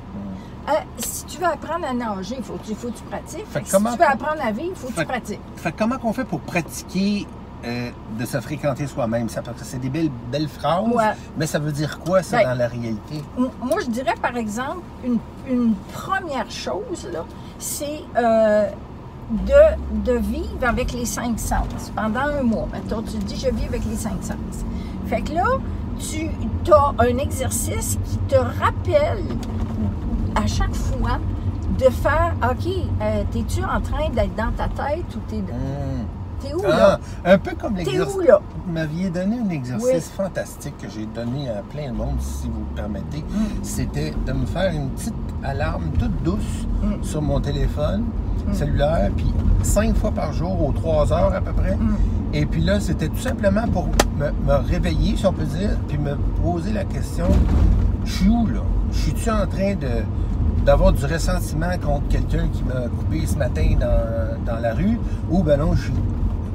Euh, 0.69 0.73
si 0.99 1.25
tu 1.27 1.39
veux 1.39 1.47
apprendre 1.47 1.87
à 1.87 1.95
nager, 1.95 2.35
il 2.39 2.43
faut, 2.45 2.55
que 2.55 2.67
tu 2.67 2.75
pratiques. 3.05 3.47
Fait 3.47 3.61
Fait 3.61 3.61
que 3.61 3.67
que 3.67 3.71
comment- 3.71 3.91
Si 3.93 3.97
tu 3.97 4.03
veux 4.03 4.11
apprendre 4.11 4.43
à 4.43 4.51
vivre, 4.53 4.71
il 4.71 4.77
faut 4.77 4.89
que 4.89 4.93
Fait 4.95 5.01
tu 5.03 5.07
que- 5.07 5.13
pratiques. 5.13 5.41
Fait 5.57 5.73
comment 5.73 5.99
qu'on 5.99 6.13
fait 6.13 6.25
pour 6.25 6.41
pratiquer 6.41 7.27
euh, 7.65 7.91
de 8.19 8.25
se 8.27 8.41
fréquenter 8.41 8.87
soi-même? 8.87 9.29
Ça, 9.29 9.43
c'est 9.63 9.81
des 9.81 9.89
belles, 9.89 10.11
belles 10.31 10.49
phrases, 10.49 10.85
Ouais. 10.89 11.13
mais 11.37 11.47
ça 11.47 11.59
veut 11.59 11.73
dire 11.73 11.99
quoi, 12.01 12.23
ça, 12.23 12.39
Ben, 12.39 12.51
dans 12.51 12.59
la 12.59 12.69
réalité? 12.69 13.23
Moi, 13.37 13.81
je 13.85 13.91
dirais, 13.91 14.15
par 14.21 14.37
exemple, 14.37 14.83
une, 15.05 15.19
une 15.49 15.75
première 15.93 16.51
chose, 16.51 17.09
c'est 17.59 18.01
euh, 18.17 18.69
de, 19.31 20.13
de 20.13 20.19
vivre 20.19 20.67
avec 20.67 20.93
les 20.93 21.05
cinq 21.07 21.39
sens 21.39 21.91
pendant 21.97 22.21
un 22.21 22.43
mois. 22.43 22.69
Mettons, 22.73 23.03
tu 23.03 23.13
te 23.19 23.25
dis, 23.25 23.37
je 23.37 23.49
vis 23.55 23.65
avec 23.67 23.85
les 23.87 23.97
cinq 23.97 24.23
sens. 24.23 24.65
Fait 25.07 25.23
que 25.23 25.33
là, 25.33 25.45
tu 25.99 26.29
as 26.73 26.95
un 26.99 27.19
exercice 27.19 27.99
qui 28.05 28.17
te 28.29 28.37
rappelle 28.37 29.23
à 30.35 30.47
chaque 30.47 30.75
fois 30.75 31.19
de 31.79 31.85
faire, 31.91 32.35
OK, 32.43 32.67
euh, 33.03 33.23
t'es-tu 33.33 33.63
en 33.65 33.81
train 33.81 34.09
d'être 34.11 34.35
dans 34.37 34.53
ta 34.53 34.69
tête 34.69 35.05
ou 35.17 35.19
t'es, 35.29 35.39
Hmm. 35.39 36.05
T'es 36.45 36.55
où 36.55 36.61
Ah, 36.71 36.99
un 37.25 37.39
peu 37.39 37.53
comme 37.61 37.75
T'es 37.75 37.85
l'exercice. 37.85 38.15
où 38.17 38.21
là? 38.21 38.41
Vous 38.67 38.73
m'aviez 38.73 39.11
donné 39.11 39.39
un 39.39 39.49
exercice 39.51 39.87
Oui. 39.93 40.01
fantastique 40.25 40.75
que 40.79 40.89
j'ai 40.89 41.07
donné 41.07 41.49
à 41.51 41.63
plein 41.63 41.91
de 41.91 41.97
monde, 41.97 42.17
si 42.21 42.47
vous 42.49 42.61
le 42.71 42.77
permettez. 42.77 43.19
Mm. 43.29 43.63
C'était 43.63 44.15
de 44.27 44.33
me 44.33 44.47
faire 44.47 44.73
une 44.73 44.91
petite 44.91 45.15
alarme 45.43 45.91
toute 45.99 46.23
douce 46.23 46.67
Mm. 46.83 47.03
sur 47.03 47.23
mon 47.23 47.41
téléphone 47.41 48.05
Mm. 48.47 48.55
cellulaire, 48.55 49.11
puis 49.17 49.33
cinq 49.63 49.97
fois 49.97 50.11
par 50.11 50.33
jour, 50.33 50.69
aux 50.69 50.73
trois 50.73 51.13
heures 51.13 51.33
à 51.35 51.41
peu 51.41 51.53
près. 51.53 51.77
Et 52.33 52.47
puis 52.47 52.61
là, 52.63 52.81
c'était 52.81 53.09
tout 53.09 53.19
simplement 53.21 53.67
pour 53.69 53.87
me, 54.19 54.31
me 54.47 54.55
réveiller, 54.69 55.17
si 55.17 55.25
on 55.27 55.33
peut 55.33 55.45
dire, 55.45 55.71
puis 55.89 55.99
me 55.99 56.17
poser 56.43 56.73
la 56.73 56.85
question 56.85 57.27
je 58.05 58.13
suis 58.13 58.29
où 58.29 58.47
là? 58.49 58.61
Je 58.93 58.99
suis-tu 58.99 59.31
en 59.31 59.47
train 59.47 59.75
de 59.75 60.05
d'avoir 60.67 60.93
du 60.93 61.05
ressentiment 61.05 61.71
contre 61.83 62.09
quelqu'un 62.09 62.49
qui 62.53 62.63
m'a 62.65 62.89
coupé 62.89 63.27
ce 63.27 63.37
matin 63.37 63.67
dans, 63.81 64.45
dans 64.55 64.61
la 64.61 64.73
rue? 64.75 64.99
Ou 65.31 65.43
ben 65.43 65.59
non, 65.59 65.75
je 65.75 65.85
suis 65.85 65.93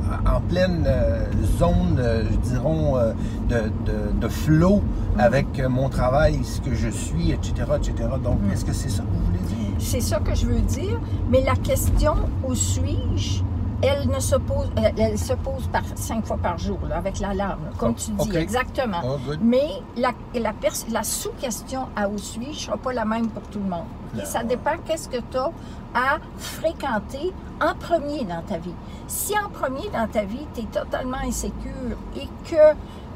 en- 0.09 0.35
en 0.37 0.41
pleine 0.41 0.83
euh, 0.87 1.25
zone, 1.57 1.97
euh, 1.99 2.23
dirons, 2.43 2.97
euh, 2.97 3.13
de, 3.49 3.55
de, 3.85 4.19
de 4.21 4.27
flow 4.27 4.81
avec 5.17 5.59
euh, 5.59 5.69
mon 5.69 5.89
travail, 5.89 6.39
ce 6.43 6.61
que 6.61 6.73
je 6.75 6.89
suis, 6.89 7.31
etc., 7.31 7.53
etc. 7.77 7.93
Donc, 8.23 8.39
Mm. 8.41 8.51
est-ce 8.53 8.65
que 8.65 8.73
c'est 8.73 8.89
ça 8.89 9.03
que 9.03 9.07
vous 9.07 9.25
voulez 9.25 9.39
dire? 9.39 9.75
C'est 9.79 10.01
ça 10.01 10.19
que 10.19 10.35
je 10.35 10.45
veux 10.45 10.59
dire. 10.61 10.99
Mais 11.31 11.41
la 11.41 11.55
question 11.55 12.13
où 12.47 12.53
suis-je, 12.55 13.41
elle 13.81 14.07
ne 14.09 14.19
se 14.19 14.35
pose, 14.35 14.69
elle, 14.77 14.93
elle 14.97 15.17
se 15.17 15.33
pose 15.33 15.67
par 15.71 15.83
cinq 15.95 16.25
fois 16.25 16.37
par 16.37 16.57
jour, 16.57 16.79
là, 16.87 16.97
avec 16.97 17.19
l'alarme, 17.19 17.59
comme 17.77 17.95
Oh, 18.17 18.23
tu 18.23 18.29
dis, 18.29 18.37
exactement. 18.37 18.99
Oh, 19.03 19.17
good. 19.25 19.39
Mais 19.41 19.67
la, 19.95 20.11
la, 20.35 21.03
sous-question 21.03 21.87
à 21.95 22.07
où 22.07 22.17
suis-je 22.17 22.49
ne 22.49 22.53
sera 22.53 22.77
pas 22.77 22.93
la 22.93 23.05
même 23.05 23.29
pour 23.29 23.43
tout 23.43 23.59
le 23.59 23.69
monde. 23.69 23.85
ok? 24.13 24.19
Non. 24.19 24.25
Ça 24.25 24.43
dépend 24.43 24.71
qu'est-ce 24.85 25.07
que 25.09 25.17
tu 25.17 25.37
as 25.37 25.51
à 25.93 26.17
fréquenter 26.37 27.33
en 27.61 27.73
premier 27.73 28.23
dans 28.25 28.41
ta 28.47 28.57
vie. 28.57 28.73
Si 29.07 29.33
en 29.37 29.49
premier 29.49 29.89
dans 29.91 30.07
ta 30.07 30.23
vie, 30.23 30.45
tu 30.53 30.61
es 30.61 30.65
totalement 30.65 31.17
insécure 31.25 31.97
et 32.15 32.27
que 32.49 32.55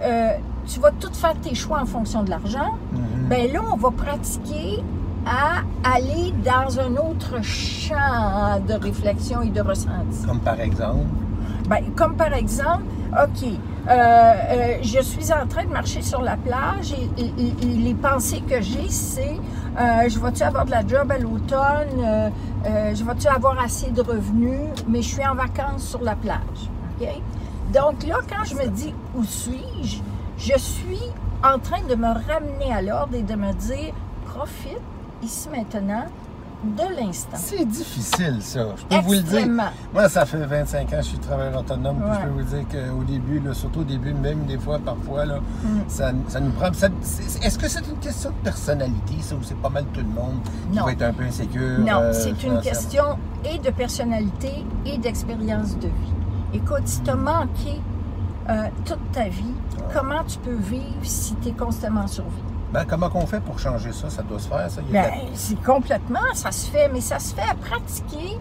euh, 0.01 0.31
tu 0.67 0.79
vas 0.79 0.91
tout 0.91 1.13
faire 1.13 1.35
tes 1.41 1.53
choix 1.55 1.81
en 1.81 1.85
fonction 1.85 2.23
de 2.23 2.29
l'argent, 2.29 2.75
Mhm. 2.91 3.27
ben 3.29 3.51
là, 3.53 3.59
on 3.71 3.75
va 3.77 3.91
pratiquer 3.91 4.83
à 5.25 5.61
aller 5.95 6.33
dans 6.43 6.79
un 6.79 6.95
autre 6.97 7.41
champ 7.43 8.59
de 8.67 8.73
réflexion 8.73 9.41
et 9.41 9.49
de 9.49 9.61
ressenti. 9.61 10.25
Comme 10.27 10.39
par 10.39 10.59
exemple? 10.59 11.05
Ben, 11.67 11.83
comme 11.95 12.15
par 12.15 12.33
exemple, 12.33 12.83
OK, 13.13 13.43
euh, 13.43 13.89
euh, 13.89 14.77
je 14.81 15.01
suis 15.01 15.31
en 15.31 15.47
train 15.47 15.63
de 15.65 15.69
marcher 15.71 16.01
sur 16.01 16.21
la 16.21 16.35
plage 16.35 16.93
et, 16.93 17.21
et- 17.21 17.33
et- 17.37 17.53
et 17.61 17.75
les 17.75 17.93
pensées 17.93 18.41
que 18.41 18.61
j'ai, 18.61 18.89
c'est 18.89 19.37
euh, 19.79 20.09
je 20.09 20.19
vais-tu 20.19 20.43
avoir 20.43 20.65
de 20.65 20.71
la 20.71 20.85
job 20.85 21.09
à 21.11 21.17
l'automne, 21.17 22.31
je 22.65 23.03
vais-tu 23.03 23.27
avoir 23.27 23.59
assez 23.61 23.91
de 23.91 24.01
revenus, 24.01 24.69
mais 24.87 25.01
je 25.01 25.09
suis 25.15 25.25
en 25.25 25.35
vacances 25.35 25.83
sur 25.87 26.01
la 26.01 26.15
plage. 26.15 26.69
OK? 27.01 27.07
Donc 27.73 28.05
là, 28.05 28.17
quand 28.29 28.43
je 28.45 28.55
me 28.55 28.67
dis 28.67 28.93
où 29.15 29.23
suis-je, 29.23 29.97
je 30.37 30.57
suis 30.59 31.01
en 31.43 31.59
train 31.59 31.81
de 31.89 31.95
me 31.95 32.07
ramener 32.07 32.71
à 32.73 32.81
l'ordre 32.81 33.15
et 33.15 33.23
de 33.23 33.35
me 33.35 33.51
dire 33.53 33.93
profite 34.25 34.79
ici 35.23 35.49
maintenant 35.49 36.05
de 36.63 36.95
l'instant. 36.95 37.35
C'est 37.35 37.65
difficile, 37.65 38.37
ça. 38.39 38.67
Je 38.77 38.85
peux 38.85 39.03
vous 39.03 39.11
le 39.13 39.19
dire. 39.21 39.45
Moi, 39.93 40.07
ça 40.07 40.25
fait 40.25 40.37
25 40.45 40.83
ans 40.83 40.89
que 40.91 40.95
je 40.97 41.01
suis 41.09 41.17
travailleur 41.19 41.59
autonome. 41.59 41.97
Ouais. 42.01 42.15
je 42.21 42.25
peux 42.25 42.41
vous 42.41 42.41
dire 42.55 42.65
qu'au 42.69 43.03
début, 43.03 43.39
là, 43.41 43.53
surtout 43.53 43.81
au 43.81 43.83
début, 43.83 44.13
même 44.13 44.45
des 44.45 44.57
fois, 44.57 44.79
parfois, 44.79 45.25
là, 45.25 45.39
Mm. 45.39 45.67
ça, 45.89 46.11
ça 46.29 46.39
nous 46.39 46.51
prend. 46.51 46.67
Est-ce 46.67 47.59
que 47.59 47.67
c'est 47.67 47.85
une 47.85 47.97
question 47.99 48.29
de 48.29 48.35
personnalité, 48.45 49.15
ça, 49.19 49.35
ou 49.35 49.39
c'est 49.43 49.57
pas 49.57 49.67
mal 49.67 49.83
tout 49.93 49.99
le 49.99 50.07
monde 50.07 50.37
qui 50.71 50.77
Non. 50.77 50.85
va 50.85 50.91
être 50.93 51.01
un 51.01 51.11
peu 51.11 51.23
insécure? 51.25 51.79
Non, 51.79 51.97
euh, 51.99 52.13
c'est 52.13 52.41
une 52.43 52.61
question 52.61 53.03
et 53.43 53.59
de 53.59 53.69
personnalité 53.71 54.63
et 54.85 54.97
d'expérience 54.97 55.75
de 55.79 55.87
vie. 55.87 56.13
Écoute, 56.53 56.83
si 56.85 57.01
tu 57.01 57.09
as 57.09 57.15
manqué 57.15 57.81
euh, 58.49 58.67
toute 58.85 59.11
ta 59.11 59.27
vie, 59.27 59.53
comment 59.93 60.23
tu 60.25 60.37
peux 60.39 60.55
vivre 60.55 60.83
si 61.03 61.35
tu 61.41 61.49
es 61.49 61.51
constamment 61.51 62.07
sur 62.07 62.23
vie? 62.23 62.52
Ben, 62.73 62.85
comment 62.89 63.07
qu'on 63.07 63.27
fait 63.27 63.39
pour 63.39 63.59
changer 63.59 63.91
ça? 63.91 64.09
Ça 64.09 64.23
doit 64.23 64.39
se 64.39 64.47
faire, 64.47 64.69
ça? 64.69 64.81
Ben, 64.91 65.11
c'est 65.35 65.61
complètement, 65.61 66.33
ça 66.33 66.51
se 66.51 66.71
fait, 66.71 66.89
mais 66.91 67.01
ça 67.01 67.19
se 67.19 67.35
fait 67.35 67.47
à 67.47 67.53
pratiquer 67.53 68.39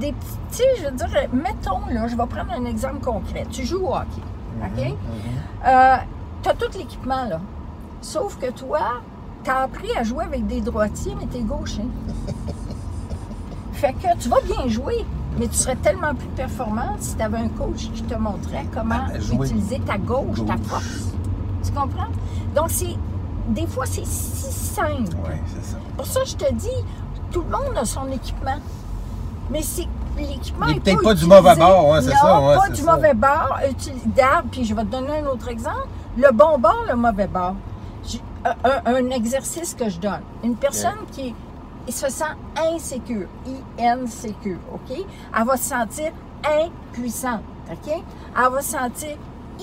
des 0.00 0.12
petits, 0.12 0.38
tu 0.50 0.56
sais, 0.56 0.64
je 0.78 0.84
veux 0.86 0.92
dire, 0.92 1.08
mettons, 1.34 1.86
là, 1.90 2.08
je 2.08 2.16
vais 2.16 2.26
prendre 2.26 2.52
un 2.52 2.64
exemple 2.64 3.00
concret. 3.00 3.46
Tu 3.50 3.64
joues 3.64 3.84
au 3.86 3.94
hockey, 3.94 4.22
OK? 4.62 4.84
Mhm. 4.86 4.94
Euh, 5.66 5.96
tu 6.42 6.48
as 6.48 6.54
tout 6.54 6.78
l'équipement, 6.78 7.26
là. 7.26 7.40
Sauf 8.00 8.38
que 8.38 8.50
toi, 8.50 9.02
tu 9.44 9.50
as 9.50 9.58
appris 9.58 9.94
à 9.94 10.02
jouer 10.02 10.24
avec 10.24 10.46
des 10.46 10.62
droitiers, 10.62 11.14
mais 11.20 11.26
tu 11.26 11.38
es 11.38 11.42
gaucher. 11.42 11.84
fait 13.74 13.92
que 13.92 14.16
tu 14.18 14.30
vas 14.30 14.40
bien 14.40 14.66
jouer, 14.66 15.04
mais 15.38 15.46
tu 15.46 15.56
serais 15.56 15.76
tellement 15.76 16.14
plus 16.14 16.28
performante 16.28 17.02
si 17.02 17.16
tu 17.16 17.22
avais 17.22 17.38
un 17.38 17.48
coach 17.48 17.90
qui 17.92 18.02
te 18.02 18.14
montrait 18.14 18.64
comment 18.72 19.06
jouer 19.18 19.46
utiliser 19.46 19.78
ta 19.80 19.98
gauche, 19.98 20.42
ta 20.46 20.54
gauche. 20.54 20.66
force. 20.68 21.14
Tu 21.62 21.70
comprends? 21.70 22.08
Donc, 22.54 22.70
c'est 22.70 22.96
des 23.48 23.66
fois, 23.66 23.86
c'est 23.86 24.06
si 24.06 24.52
simple. 24.52 25.14
Oui, 25.26 25.34
c'est 25.46 25.64
ça. 25.72 25.76
Pour 25.96 26.06
ça, 26.06 26.20
je 26.24 26.34
te 26.36 26.52
dis, 26.54 26.68
tout 27.30 27.42
le 27.42 27.48
monde 27.50 27.76
a 27.76 27.84
son 27.84 28.10
équipement. 28.10 28.56
Mais 29.50 29.62
c'est 29.62 29.86
l'équipement. 30.16 30.66
Il 30.68 30.80
peut-être 30.80 31.02
pas 31.02 31.14
du 31.14 31.26
mauvais 31.26 31.54
bord, 31.56 31.96
c'est 32.00 32.10
Non, 32.10 32.16
ça, 32.16 32.40
ouais, 32.40 32.54
pas 32.56 32.62
c'est 32.66 32.72
du 32.72 32.82
ça. 32.82 32.94
mauvais 32.94 33.14
bord. 33.14 33.58
Utilisable. 33.70 34.48
Puis 34.50 34.64
je 34.64 34.74
vais 34.74 34.82
te 34.82 34.88
donner 34.88 35.18
un 35.18 35.26
autre 35.26 35.48
exemple. 35.48 35.86
Le 36.16 36.30
bon 36.32 36.58
bord, 36.58 36.84
le 36.88 36.94
mauvais 36.96 37.26
bord. 37.26 37.54
Un, 38.44 38.94
un 38.94 39.10
exercice 39.10 39.74
que 39.74 39.88
je 39.88 39.98
donne. 39.98 40.20
Une 40.42 40.54
personne 40.56 40.98
qui 41.12 41.34
est- 41.88 41.90
se 41.92 42.08
sent 42.10 42.24
insécure, 42.74 43.26
I-N-sécure, 43.46 44.58
OK? 44.72 44.90
Elle 45.36 45.44
va 45.46 45.56
se 45.56 45.64
sentir 45.70 46.12
impuissante, 46.44 47.40
OK? 47.70 47.90
Elle 48.36 48.52
va 48.52 48.60
se 48.62 48.72
sentir 48.72 49.16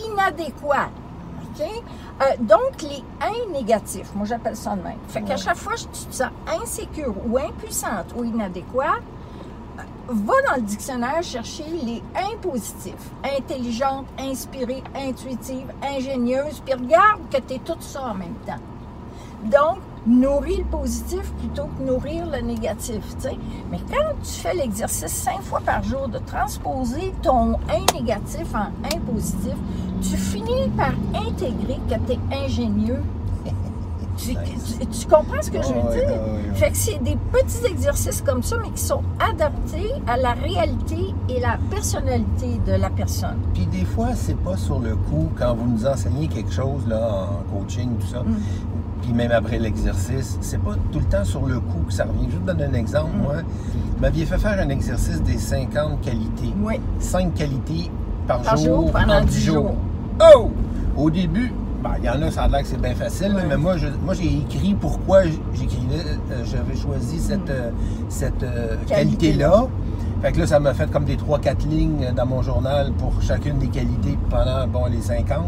inadéquate, 0.08 0.90
OK? 1.62 1.84
Euh, 2.22 2.26
donc, 2.40 2.82
les 2.82 3.04
1 3.22 3.52
négatifs, 3.52 4.14
moi 4.16 4.26
j'appelle 4.26 4.56
ça 4.56 4.76
de 4.76 4.82
même. 4.82 4.98
Fait 5.08 5.22
qu'à 5.22 5.38
chaque 5.38 5.58
fois 5.58 5.74
que 5.74 5.80
tu 5.80 6.06
te 6.06 6.16
sens 6.16 6.30
insécure 6.62 7.16
ou 7.28 7.38
impuissante 7.38 8.14
ou 8.16 8.24
inadéquate, 8.24 9.02
euh, 9.80 9.82
va 10.08 10.34
dans 10.50 10.56
le 10.56 10.62
dictionnaire 10.62 11.24
chercher 11.24 11.66
les 11.84 12.04
impositifs. 12.34 13.12
Intelligente, 13.38 14.06
inspirée, 14.20 14.84
intuitive, 14.96 15.68
ingénieuse, 15.82 16.62
puis 16.66 16.74
regarde 16.74 17.22
que 17.32 17.38
tu 17.38 17.56
es 17.56 17.60
tout 17.60 17.78
ça 17.80 18.04
en 18.04 18.16
même 18.16 18.36
temps. 18.46 18.62
Donc, 19.44 19.80
nourrir 20.06 20.60
le 20.60 20.66
positif 20.66 21.32
plutôt 21.40 21.66
que 21.66 21.84
nourrir 21.84 22.26
le 22.28 22.42
négatif. 22.42 23.02
tu 23.16 23.30
sais. 23.30 23.38
Mais 23.72 23.80
quand 23.90 24.14
tu 24.24 24.32
fais 24.32 24.54
l'exercice 24.54 25.12
cinq 25.12 25.42
fois 25.42 25.62
par 25.62 25.84
jour 25.84 26.08
de 26.08 26.20
transposer 26.20 27.14
ton 27.24 27.54
un 27.54 27.94
négatif 27.94 28.54
en 28.54 28.68
un 28.86 29.00
positif, 29.12 29.56
tu 30.02 30.18
finis 30.18 30.70
par 30.76 30.92
intégrer 31.16 31.80
que 31.90 31.96
tu 32.06 32.14
es 32.14 32.46
ingénieux. 32.46 33.02
Tu, 34.18 34.32
Nice. 34.36 34.78
tu- 34.80 34.86
tu 34.86 35.08
comprends 35.08 35.42
ce 35.42 35.50
que 35.50 35.58
je 35.64 35.70
veux 35.70 35.96
dire? 35.96 36.20
Fait 36.54 36.70
que 36.70 36.78
c'est 36.78 37.02
des 37.02 37.18
petits 37.32 37.66
exercices 37.66 38.22
comme 38.22 38.44
ça, 38.44 38.58
mais 38.62 38.70
qui 38.70 38.84
sont 38.84 39.02
adaptés 39.20 39.94
à 40.06 40.16
la 40.18 40.34
réalité 40.34 41.16
et 41.28 41.40
la 41.40 41.58
personnalité 41.72 42.60
de 42.68 42.74
la 42.74 42.92
personne. 42.92 43.38
Puis 43.56 43.66
des 43.66 43.84
fois, 43.86 44.10
c'est 44.14 44.38
pas 44.38 44.58
sur 44.58 44.80
le 44.80 44.96
coup, 44.96 45.30
quand 45.40 45.56
vous 45.56 45.68
nous 45.72 45.88
enseignez 45.88 46.28
quelque 46.28 46.52
chose 46.52 46.86
là, 46.88 47.30
en 47.32 47.58
coaching, 47.58 47.90
tout 48.00 48.08
ça, 48.08 48.20
Mm. 48.20 48.36
puis 49.02 49.14
même 49.14 49.32
après 49.32 49.58
l'exercice, 49.58 50.38
c'est 50.42 50.62
pas 50.62 50.76
tout 50.92 51.00
le 51.00 51.06
temps 51.06 51.26
sur 51.26 51.48
le 51.48 51.60
coup 51.60 51.80
que 51.88 51.94
ça 51.94 52.04
revient. 52.04 52.26
Je 52.28 52.34
vais 52.34 52.38
vous 52.38 52.46
donner 52.46 52.66
un 52.66 52.74
exemple. 52.74 53.16
Mm. 53.18 53.22
Moi, 53.24 53.34
vous 53.96 54.02
m'aviez 54.02 54.26
fait 54.28 54.38
faire 54.38 54.60
un 54.60 54.70
exercice 54.70 55.22
des 55.24 55.40
50 55.40 56.00
qualités. 56.02 56.54
Oui. 56.62 56.80
5 57.00 57.34
qualités 57.34 57.90
par, 58.28 58.42
Par 58.44 58.56
jour, 58.58 58.82
jour, 58.82 58.92
pendant 58.92 59.22
10 59.22 59.32
10 59.36 59.42
jours. 59.46 59.72
Oh! 60.22 60.52
Au 60.98 61.10
début, 61.10 61.52
ben, 61.84 61.92
il 62.00 62.06
y 62.06 62.10
en 62.10 62.22
a, 62.22 62.30
ça 62.32 62.44
a 62.44 62.48
l'air 62.48 62.62
que 62.62 62.68
c'est 62.68 62.82
bien 62.82 62.94
facile, 62.96 63.36
mais 63.48 63.58
moi, 63.58 63.78
je- 63.78 63.88
moi 64.04 64.14
j'ai 64.14 64.38
écrit 64.38 64.74
pourquoi 64.80 65.24
j'écrivais, 65.54 66.04
euh, 66.32 66.44
j'avais 66.46 66.76
choisi 66.76 67.20
cette, 67.20 67.50
euh, 67.50 67.72
cette 68.10 68.44
euh. 68.44 68.76
Qualité. 68.88 69.28
qualité-là. 69.30 69.68
Fait 70.22 70.32
que 70.34 70.40
là, 70.40 70.46
ça 70.48 70.60
m'a 70.60 70.74
fait 70.76 70.92
comme 70.92 71.06
des 71.06 71.16
3-4 71.18 71.66
lignes 71.68 72.12
dans 72.16 72.28
mon 72.28 72.44
journal 72.44 72.92
pour 73.00 73.20
chacune 73.24 73.58
des 73.58 73.70
qualités 73.70 74.18
pendant 74.30 74.68
bon, 74.68 74.86
les 74.86 75.02
50. 75.02 75.46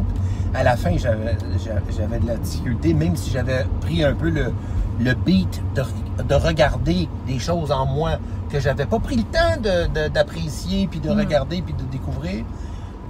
À 0.56 0.64
la 0.64 0.76
fin, 0.76 0.98
j'avais 0.98 1.38
j'a- 1.64 1.82
j'avais 1.96 2.20
de 2.20 2.26
la 2.28 2.38
difficulté, 2.38 2.94
même 2.96 3.16
si 3.16 3.30
j'avais 3.30 3.66
pris 3.82 4.04
un 4.04 4.14
peu 4.14 4.30
le, 4.30 4.52
le 5.00 5.14
beat 5.14 5.62
de, 5.76 5.84
de 6.24 6.34
regarder 6.36 7.08
des 7.28 7.38
choses 7.38 7.72
en 7.72 7.86
moi 7.86 8.14
que 8.50 8.60
j'avais 8.60 8.86
pas 8.88 8.98
pris 9.00 9.18
le 9.18 9.24
temps 9.24 9.58
de- 9.62 9.88
de- 9.94 10.08
d'apprécier, 10.12 10.88
puis 10.90 11.00
de 11.00 11.10
Mm. 11.14 11.18
regarder, 11.20 11.62
puis 11.62 11.74
de 11.76 11.84
découvrir. 11.92 12.44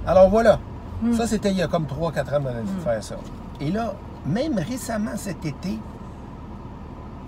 Alors 0.06 0.28
voilà. 0.28 0.58
Mm. 1.04 1.12
Ça, 1.14 1.26
c'était 1.26 1.50
il 1.50 1.56
y 1.58 1.62
a 1.62 1.68
comme 1.68 1.86
3-4 1.86 2.36
ans, 2.36 2.40
m'avait 2.40 2.62
Mm. 2.62 2.80
faire 2.84 3.02
ça. 3.04 3.16
Et 3.60 3.70
là, 3.70 3.94
même 4.26 4.58
récemment 4.58 5.16
cet 5.16 5.44
été, 5.44 5.78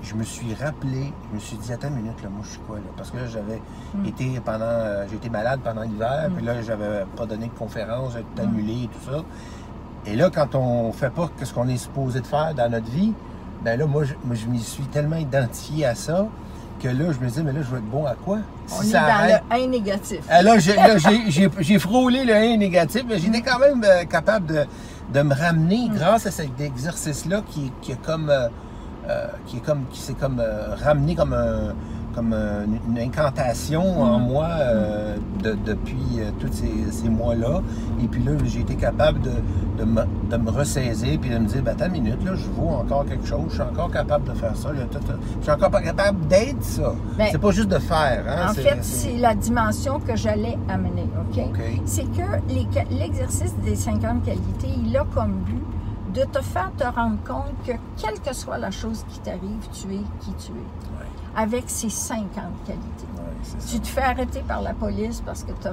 je 0.03 0.15
me 0.15 0.23
suis 0.23 0.55
rappelé, 0.55 1.13
je 1.31 1.35
me 1.35 1.41
suis 1.41 1.57
dit, 1.57 1.73
attends 1.73 1.89
une 1.89 1.97
minute, 1.97 2.23
là, 2.23 2.29
moi, 2.29 2.41
je 2.45 2.51
suis 2.51 2.61
quoi, 2.61 2.77
là? 2.77 2.83
Parce 2.97 3.11
que 3.11 3.17
là, 3.17 3.27
j'avais 3.27 3.61
Mm. 3.95 4.07
été 4.07 4.41
pendant, 4.45 4.65
euh, 4.65 5.05
j'ai 5.11 5.17
été 5.17 5.29
malade 5.31 5.61
pendant 5.65 5.83
l'hiver, 5.83 6.29
Mm. 6.31 6.35
puis 6.35 6.45
là, 6.45 6.63
j'avais 6.63 7.05
pas 7.17 7.27
donné 7.27 7.47
de 7.47 7.53
conférence, 7.59 8.13
j'ai 8.15 8.21
tout 8.23 8.43
annulé 8.43 8.85
et 8.85 8.89
tout 8.89 9.11
ça. 9.11 9.23
Et 10.07 10.15
là, 10.15 10.31
quand 10.31 10.55
on 10.55 10.93
fait 10.93 11.11
pas 11.11 11.29
ce 11.43 11.53
qu'on 11.53 11.67
est 11.69 11.77
supposé 11.77 12.21
de 12.21 12.27
faire 12.27 12.55
dans 12.55 12.71
notre 12.71 12.89
vie, 12.91 13.13
ben 13.65 13.77
là, 13.79 13.87
moi, 13.87 14.05
je, 14.05 14.15
moi, 14.25 14.37
je 14.37 14.47
m'y 14.47 14.61
suis 14.61 14.85
tellement 14.85 15.17
identifié 15.17 15.87
à 15.87 15.95
ça 15.97 16.27
que 16.81 16.89
là, 16.89 17.13
je 17.13 17.25
me 17.25 17.31
dis, 17.31 17.43
mais 17.43 17.53
là, 17.53 17.61
je 17.63 17.71
vais 17.71 17.79
être 17.79 17.91
bon 17.91 18.05
à 18.07 18.15
quoi? 18.15 18.39
On 18.71 18.83
Si 18.83 18.89
est 18.89 18.93
ça 18.93 19.01
dans 19.01 19.07
arrête- 19.07 19.43
le 19.51 19.65
1 19.65 19.67
négatif. 19.69 20.19
ah, 20.29 20.43
là, 20.43 20.55
j'ai, 20.59 21.79
frôlé 21.79 22.25
le 22.25 22.35
1 22.35 22.57
négatif, 22.57 23.05
mais 23.09 23.19
j'étais 23.19 23.41
quand 23.43 23.59
même 23.59 23.83
euh, 23.85 24.05
capable 24.05 24.47
de, 24.47 24.65
de 25.15 25.23
me 25.23 25.35
ramener 25.35 25.89
grâce 25.93 26.27
à 26.27 26.31
cet 26.31 26.61
exercice-là 26.61 27.43
qui, 27.51 27.73
qui 27.83 27.93
est 27.93 28.03
comme. 28.05 28.31
euh, 28.31 28.49
euh, 29.09 29.27
qui 29.47 29.59
est 29.59 29.61
comme 29.61 29.85
qui 29.93 30.01
s'est 30.01 30.15
comme 30.15 30.43
ramené 30.83 31.15
comme 31.15 31.33
un 31.33 31.75
comme 32.17 32.33
un- 32.33 32.65
une 32.89 32.99
incantation 32.99 34.03
en 34.03 34.19
Mm. 34.19 34.23
moi 34.27 34.47
euh, 34.51 35.17
de- 35.45 35.57
depuis 35.67 35.99
euh, 36.19 36.31
tous 36.41 36.51
ces, 36.51 36.73
ces 36.91 37.09
mois-là. 37.11 37.61
Et 38.03 38.09
puis 38.09 38.25
là, 38.25 38.33
j'ai 38.45 38.61
été 38.61 38.75
capable 38.75 39.21
de, 39.21 39.33
de, 39.79 39.85
me, 39.85 40.03
de 40.31 40.37
me 40.39 40.51
ressaisir 40.51 41.21
puis 41.21 41.29
de 41.31 41.39
me 41.39 41.47
dire, 41.47 41.63
ben, 41.63 41.73
attends 41.73 41.87
une 41.87 42.03
minute, 42.03 42.25
là, 42.25 42.33
je 42.35 42.49
vaux 42.49 42.71
encore 42.71 43.05
quelque 43.05 43.27
chose, 43.27 43.45
je 43.51 43.55
suis 43.55 43.63
encore 43.63 43.91
capable 43.91 44.25
de 44.29 44.33
faire 44.35 44.57
ça. 44.57 44.73
là, 44.73 44.81
tout, 44.91 44.99
tout. 44.99 45.13
je 45.39 45.43
suis 45.43 45.53
encore 45.53 45.71
pas 45.71 45.83
capable 45.83 46.27
d'être 46.27 46.63
ça. 46.65 46.95
Ben, 47.19 47.29
c'est 47.31 47.39
pas 47.39 47.51
juste 47.51 47.69
de 47.69 47.79
faire. 47.79 48.25
Hein, 48.27 48.51
En 48.51 48.55
fait, 48.55 48.79
c'est 48.83 49.19
la 49.19 49.35
dimension 49.35 50.01
que 50.01 50.17
j'allais 50.17 50.57
amener, 50.71 51.07
OK? 51.21 51.45
C'est 51.85 52.05
que 52.11 52.95
l'exercice 52.99 53.55
des 53.65 53.77
50 53.77 54.25
qualités, 54.25 54.71
il 54.85 54.97
a 54.97 55.05
comme 55.15 55.33
but 55.45 55.63
de 56.15 56.23
te 56.25 56.41
faire 56.43 56.71
te 56.79 56.85
rendre 56.85 57.19
compte 57.29 57.53
que 57.67 57.73
quelle 58.01 58.19
que 58.21 58.35
soit 58.35 58.57
la 58.57 58.71
chose 58.71 59.05
qui 59.11 59.21
t'arrive, 59.21 59.69
tu 59.73 59.87
es 59.95 60.01
qui 60.21 60.33
tu 60.39 60.53
es. 60.53 60.55
Ouais. 60.55 61.11
Avec 61.37 61.65
ces 61.67 61.91
50 61.91 62.31
qualités. 62.67 63.07
Ouais. 63.17 63.61
Tu 63.71 63.79
te 63.81 63.87
fais 63.87 64.01
arrêter 64.01 64.43
par 64.49 64.63
la 64.63 64.73
police 64.73 65.23
parce 65.25 65.45
que 65.45 65.53
tu 65.61 65.69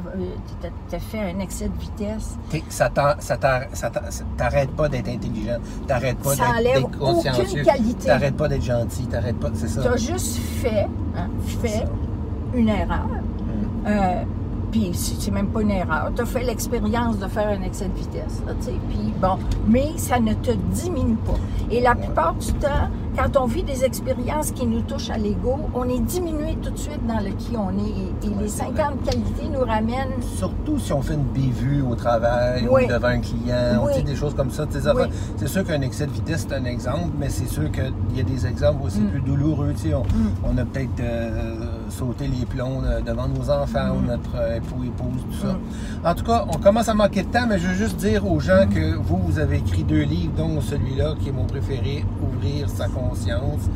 as, 0.95 0.99
fait 0.99 1.19
un 1.31 1.39
excès 1.39 1.69
de 1.69 1.79
vitesse. 1.79 2.37
T'es- 2.49 2.63
ça 2.69 2.89
t'arrête 2.89 4.71
pas 4.75 4.89
d'être 4.89 5.07
intelligent, 5.09 5.57
t'arrêtes 5.87 6.19
pas 6.19 6.35
Ça 6.35 6.61
d'être- 6.61 6.99
consciencieux, 6.99 7.43
aucune 7.61 7.63
qualité. 7.63 8.05
t'arrêtes 8.07 8.35
pas 8.37 8.47
d'être 8.49 8.63
gentil, 8.63 9.07
pas, 9.39 9.49
c'est 9.53 9.69
ça. 9.69 9.81
Tu 9.81 9.87
as 9.87 9.97
juste 9.97 10.37
fait, 10.61 10.87
hein, 11.15 11.29
fait 11.61 11.85
une 12.53 12.69
erreur. 12.69 13.07
Mm. 13.07 13.87
Euh, 13.87 14.23
puis 14.73 14.89
c'est 14.93 15.29
même 15.31 15.47
pas 15.47 15.61
une 15.61 15.69
erreur. 15.69 16.11
Tu 16.15 16.21
as 16.23 16.25
fait 16.25 16.43
l'expérience 16.43 17.19
de 17.19 17.27
faire 17.27 17.47
un 17.49 17.61
excès 17.61 17.87
de 17.87 17.93
vitesse. 17.93 18.41
Puis 18.89 19.13
bon, 19.21 19.37
mais 19.67 19.91
ça 19.97 20.19
ne 20.19 20.33
te 20.33 20.49
diminue 20.71 21.15
pas. 21.17 21.35
Et 21.69 21.79
la 21.79 21.93
plupart 21.93 22.33
du 22.33 22.51
temps, 22.53 22.89
quand 23.15 23.39
on 23.39 23.45
vit 23.45 23.61
des 23.61 23.83
expériences 23.85 24.51
qui 24.51 24.65
nous 24.65 24.81
touchent 24.81 25.11
à 25.11 25.17
l'ego, 25.19 25.59
on 25.75 25.87
est 25.87 25.99
diminué 25.99 26.57
tout 26.61 26.71
de 26.71 26.77
suite 26.77 27.05
dans 27.07 27.19
le 27.19 27.29
qui 27.37 27.51
on 27.55 27.69
est. 27.69 28.25
Et, 28.25 28.27
et 28.27 28.29
Ouais, 28.29 28.43
les 28.43 28.47
c'est 28.49 28.63
50 28.63 29.03
qualités 29.03 29.47
nous 29.51 29.59
ramènent. 29.63 30.19
Surtout 30.37 30.79
si 30.79 30.91
on 30.91 31.01
fait 31.03 31.13
une 31.13 31.23
bévue 31.23 31.83
au 31.83 31.93
travail 31.95 32.67
Oui. 32.69 32.85
ou 32.85 32.87
devant 32.87 33.07
un 33.09 33.19
client, 33.19 33.83
Oui. 33.83 33.91
tu 33.93 33.99
sais, 33.99 34.03
des 34.03 34.15
choses 34.15 34.33
comme 34.33 34.49
ça. 34.49 34.65
Oui. 34.73 35.03
C'est 35.37 35.47
sûr 35.47 35.63
qu'un 35.63 35.81
excès 35.81 36.07
de 36.07 36.11
vitesse, 36.11 36.47
c'est 36.49 36.55
un 36.55 36.65
exemple, 36.65 37.11
mais 37.19 37.29
c'est 37.29 37.47
sûr 37.47 37.71
qu'il 37.71 37.93
y 38.15 38.19
a 38.21 38.23
des 38.23 38.47
exemples 38.47 38.83
aussi 38.87 39.01
Mm. 39.01 39.09
plus 39.11 39.21
douloureux. 39.21 39.73
On, 39.93 39.99
Mm. 39.99 40.05
on 40.45 40.57
a 40.57 40.65
peut-être 40.65 40.99
euh, 40.99 41.55
sauté 41.93 42.27
les 42.27 42.45
plombs 42.45 42.81
euh, 42.83 43.01
devant 43.01 43.27
nos 43.27 43.49
enfants 43.49 43.95
ou 43.95 44.01
Mm. 44.01 44.07
notre 44.07 44.35
euh, 44.35 44.57
époux, 44.57 44.83
épouse, 44.83 45.21
tout 45.31 45.47
ça. 45.47 45.57
En 46.09 46.15
tout 46.15 46.25
cas, 46.25 46.45
on 46.49 46.57
commence 46.57 46.89
à 46.89 46.93
manquer 46.93 47.23
de 47.23 47.27
temps, 47.27 47.45
mais 47.47 47.59
je 47.59 47.67
veux 47.67 47.75
juste 47.75 47.97
dire 47.97 48.29
aux 48.29 48.39
gens 48.39 48.65
que 48.67 48.95
vous, 48.95 49.17
vous 49.17 49.39
avez 49.39 49.57
écrit 49.57 49.83
deux 49.83 50.03
livres, 50.03 50.33
dont 50.35 50.59
celui-là 50.61 51.15
qui 51.19 51.29
est 51.29 51.31
mon 51.31 51.45
préféré, 51.45 52.05
Ouvrir 52.21 52.69
sa 52.69 52.87
conscience. 52.87 53.69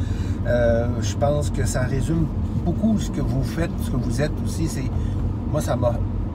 Euh, 0.47 0.87
je 1.01 1.15
pense 1.15 1.49
que 1.49 1.65
ça 1.65 1.81
résume 1.81 2.25
beaucoup 2.65 2.97
ce 2.97 3.11
que 3.11 3.21
vous 3.21 3.43
faites, 3.43 3.71
ce 3.83 3.91
que 3.91 3.97
vous 3.97 4.21
êtes 4.21 4.31
aussi. 4.45 4.67
C'est 4.67 4.89
Moi, 5.51 5.61
ça 5.61 5.75
m'a 5.75 5.93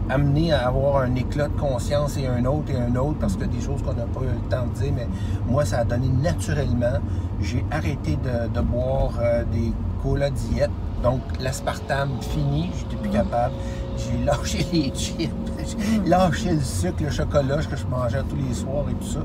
amené 0.08 0.52
à 0.52 0.66
avoir 0.68 1.02
un 1.02 1.14
éclat 1.14 1.48
de 1.48 1.58
conscience 1.58 2.18
et 2.18 2.26
un 2.26 2.44
autre 2.44 2.70
et 2.70 2.76
un 2.76 2.94
autre 2.96 3.18
parce 3.20 3.36
que 3.36 3.44
des 3.44 3.60
choses 3.60 3.82
qu'on 3.82 3.94
n'a 3.94 4.04
pas 4.04 4.20
eu 4.20 4.34
le 4.34 4.48
temps 4.50 4.66
de 4.66 4.80
dire, 4.80 4.92
mais 4.94 5.08
moi, 5.48 5.64
ça 5.64 5.78
a 5.78 5.84
donné 5.84 6.08
naturellement. 6.08 6.98
J'ai 7.40 7.64
arrêté 7.70 8.18
de, 8.22 8.60
boire 8.60 9.12
euh, 9.20 9.44
des 9.52 9.72
cola 10.02 10.30
diète. 10.30 10.70
Donc, 11.02 11.20
l'aspartame 11.40 12.10
fini, 12.20 12.70
j'étais 12.78 12.96
plus 12.96 13.10
capable. 13.10 13.54
J'ai 13.96 14.18
lâché 14.24 14.66
les 14.72 14.92
chips, 14.94 15.30
j'ai 15.58 16.08
lâché 16.08 16.52
le 16.52 16.60
sucre, 16.60 17.02
le 17.02 17.10
chocolat 17.10 17.58
que 17.58 17.76
je 17.76 17.86
mangeais 17.86 18.22
tous 18.28 18.36
les 18.36 18.54
soirs 18.54 18.84
et 18.90 18.94
tout 18.94 19.10
ça. 19.10 19.20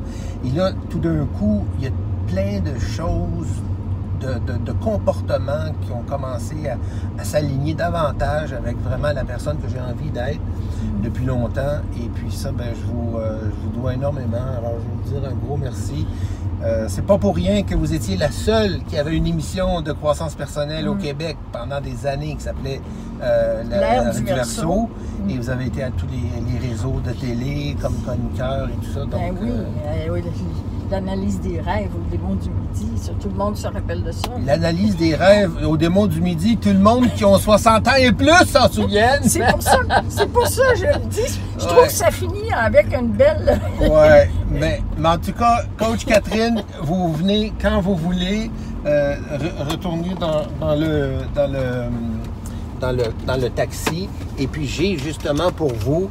Et 0.46 0.52
là, 0.52 0.72
tout 0.90 1.00
d'un 1.00 1.26
coup, 1.26 1.66
il 1.78 1.86
y 1.86 1.88
a 1.88 1.92
plein 2.28 2.60
de 2.60 2.78
choses 2.80 3.62
de, 4.20 4.72
comportements 4.74 5.74
qui 5.82 5.92
ont 5.92 6.04
commencé 6.04 6.56
à, 6.70 7.24
s'aligner 7.24 7.74
davantage 7.74 8.54
avec 8.54 8.78
vraiment 8.78 9.12
la 9.14 9.24
personne 9.24 9.58
que 9.58 9.70
j'ai 9.70 9.80
envie 9.80 10.12
d'être 10.12 10.40
depuis 11.04 11.26
longtemps. 11.26 11.82
Et 11.98 12.08
puis 12.10 12.32
ça, 12.32 12.52
ben, 12.52 12.68
je, 12.74 12.86
vous, 12.86 13.18
euh, 13.18 13.40
je 13.44 13.68
vous 13.68 13.82
dois 13.82 13.94
énormément. 13.94 14.38
Alors, 14.58 14.76
je 14.80 15.10
vais 15.10 15.16
vous 15.16 15.20
dire 15.20 15.30
un 15.30 15.46
gros 15.46 15.58
merci. 15.58 16.06
Euh, 16.64 16.86
c'est 16.88 17.06
pas 17.06 17.20
pour 17.20 17.36
rien 17.36 17.62
que 17.62 17.76
vous 17.76 17.94
étiez 17.94 18.18
la 18.18 18.32
seule 18.32 18.82
qui 18.88 18.98
avait 18.98 19.16
une 19.16 19.28
émission 19.28 19.82
de 19.82 19.92
croissance 19.92 20.34
personnelle 20.34 20.88
au 20.88 20.96
mm. 20.96 21.00
Québec 21.00 21.38
pendant 21.52 21.80
des 21.80 22.08
années 22.08 22.36
qui 22.36 22.44
s'appelait 22.44 22.82
euh, 23.22 23.64
L'ère 23.70 24.12
du, 24.12 24.24
verso. 24.24 24.90
Et 25.30 25.38
vous 25.38 25.50
avez 25.50 25.68
été 25.68 25.84
à 25.84 25.92
tous 25.92 26.08
les, 26.08 26.68
réseaux 26.68 27.00
de 27.06 27.12
télé 27.12 27.76
comme 27.82 27.94
chroniqueur 28.04 28.70
et 28.70 28.86
tout 28.86 28.92
ça. 28.94 29.06
Ben 29.06 29.36
oui, 29.40 29.50
oui 30.10 30.22
l'analyse 30.90 31.40
des 31.42 31.60
rêves 31.60 31.92
au 31.96 32.10
démon 32.10 32.36
du 32.36 32.50
midi. 32.50 33.12
tout 33.20 33.30
le 33.30 33.36
monde 33.36 33.58
se 33.58 33.68
rappelle 33.68 34.04
de 34.04 34.12
ça. 34.12 34.30
L'analyse 34.46 34.96
des 34.96 35.16
rêves 35.16 35.52
au 35.68 35.78
démon 35.78 36.08
du 36.08 36.22
midi, 36.22 36.58
tout 36.58 36.70
le 36.70 36.80
monde 36.80 37.08
qui 37.16 37.26
ont 37.26 37.38
60 37.38 37.88
ans 37.88 37.96
et 37.98 38.12
plus 38.12 38.30
s'en 38.46 38.70
souviennent. 38.70 39.24
C'est 39.24 39.46
pour 39.46 39.62
ça, 39.62 39.80
c'est 40.10 40.32
pour 40.32 40.48
ça 40.48 40.64
que 40.74 40.80
je 40.80 40.86
le 40.86 41.06
dis. 41.10 41.40
Je 41.60 41.66
trouve 41.66 41.86
que 41.86 41.92
ça 41.92 42.12
finit 42.12 42.52
avec 42.54 42.94
une 42.94 43.10
belle. 43.10 43.60
ouais, 43.82 44.30
mais, 44.50 44.82
mais, 44.98 45.10
en 45.10 45.18
tout 45.18 45.34
cas, 45.34 45.64
coach 45.78 46.06
Catherine, 46.06 46.64
vous 46.82 47.14
venez 47.14 47.54
quand 47.62 47.82
vous 47.82 47.96
voulez 47.96 48.50
euh, 48.86 49.16
retourner 49.70 50.16
dans, 50.20 50.76
le 50.76 51.18
dans 51.36 51.52
le 51.52 51.90
dans 52.80 52.92
le 52.92 53.04
dans 53.26 53.42
le 53.42 53.50
taxi. 53.50 54.08
Et 54.38 54.48
puis 54.48 54.66
j'ai 54.68 54.98
justement 54.98 55.52
pour 55.52 55.74
vous 55.74 56.10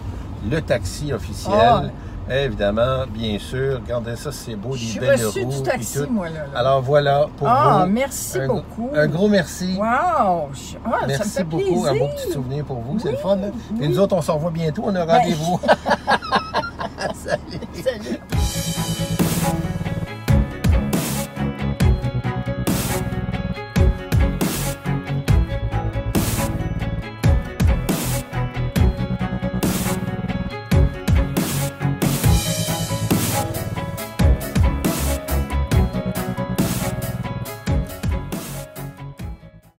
le 0.50 0.60
taxi 0.60 1.12
officiel. 1.12 1.54
Ah. 1.58 1.82
Évidemment, 2.30 3.04
bien 3.08 3.38
sûr. 3.38 3.80
Regardez 3.84 4.16
ça, 4.16 4.32
c'est 4.32 4.56
beau, 4.56 4.76
des 4.76 4.98
belles 4.98 5.26
roues. 5.26 5.52
du 5.52 5.62
taxi, 5.62 6.00
moi, 6.10 6.28
là, 6.28 6.46
Alors 6.54 6.82
voilà, 6.82 7.26
pour 7.36 7.48
ah, 7.48 7.84
vous. 7.84 7.92
merci 7.92 8.38
beaucoup. 8.46 8.90
Un 8.94 9.06
gros 9.06 9.28
merci. 9.28 9.76
Wow! 9.78 10.50
Ah, 10.84 11.06
merci 11.06 11.44
beaucoup. 11.44 11.86
Un 11.86 11.94
beau 11.94 12.08
petit 12.08 12.32
souvenir 12.32 12.64
pour 12.64 12.80
vous. 12.80 12.98
c'est 12.98 13.12
le 13.12 13.16
fun. 13.16 13.38
Hein? 13.38 13.52
Et 13.80 13.88
nous 13.88 13.98
autres, 14.00 14.16
on 14.16 14.22
se 14.22 14.30
revoit 14.30 14.50
bientôt. 14.50 14.82
On 14.86 14.94
a 14.94 15.06
ben, 15.06 15.18
rendez-vous. 15.18 15.60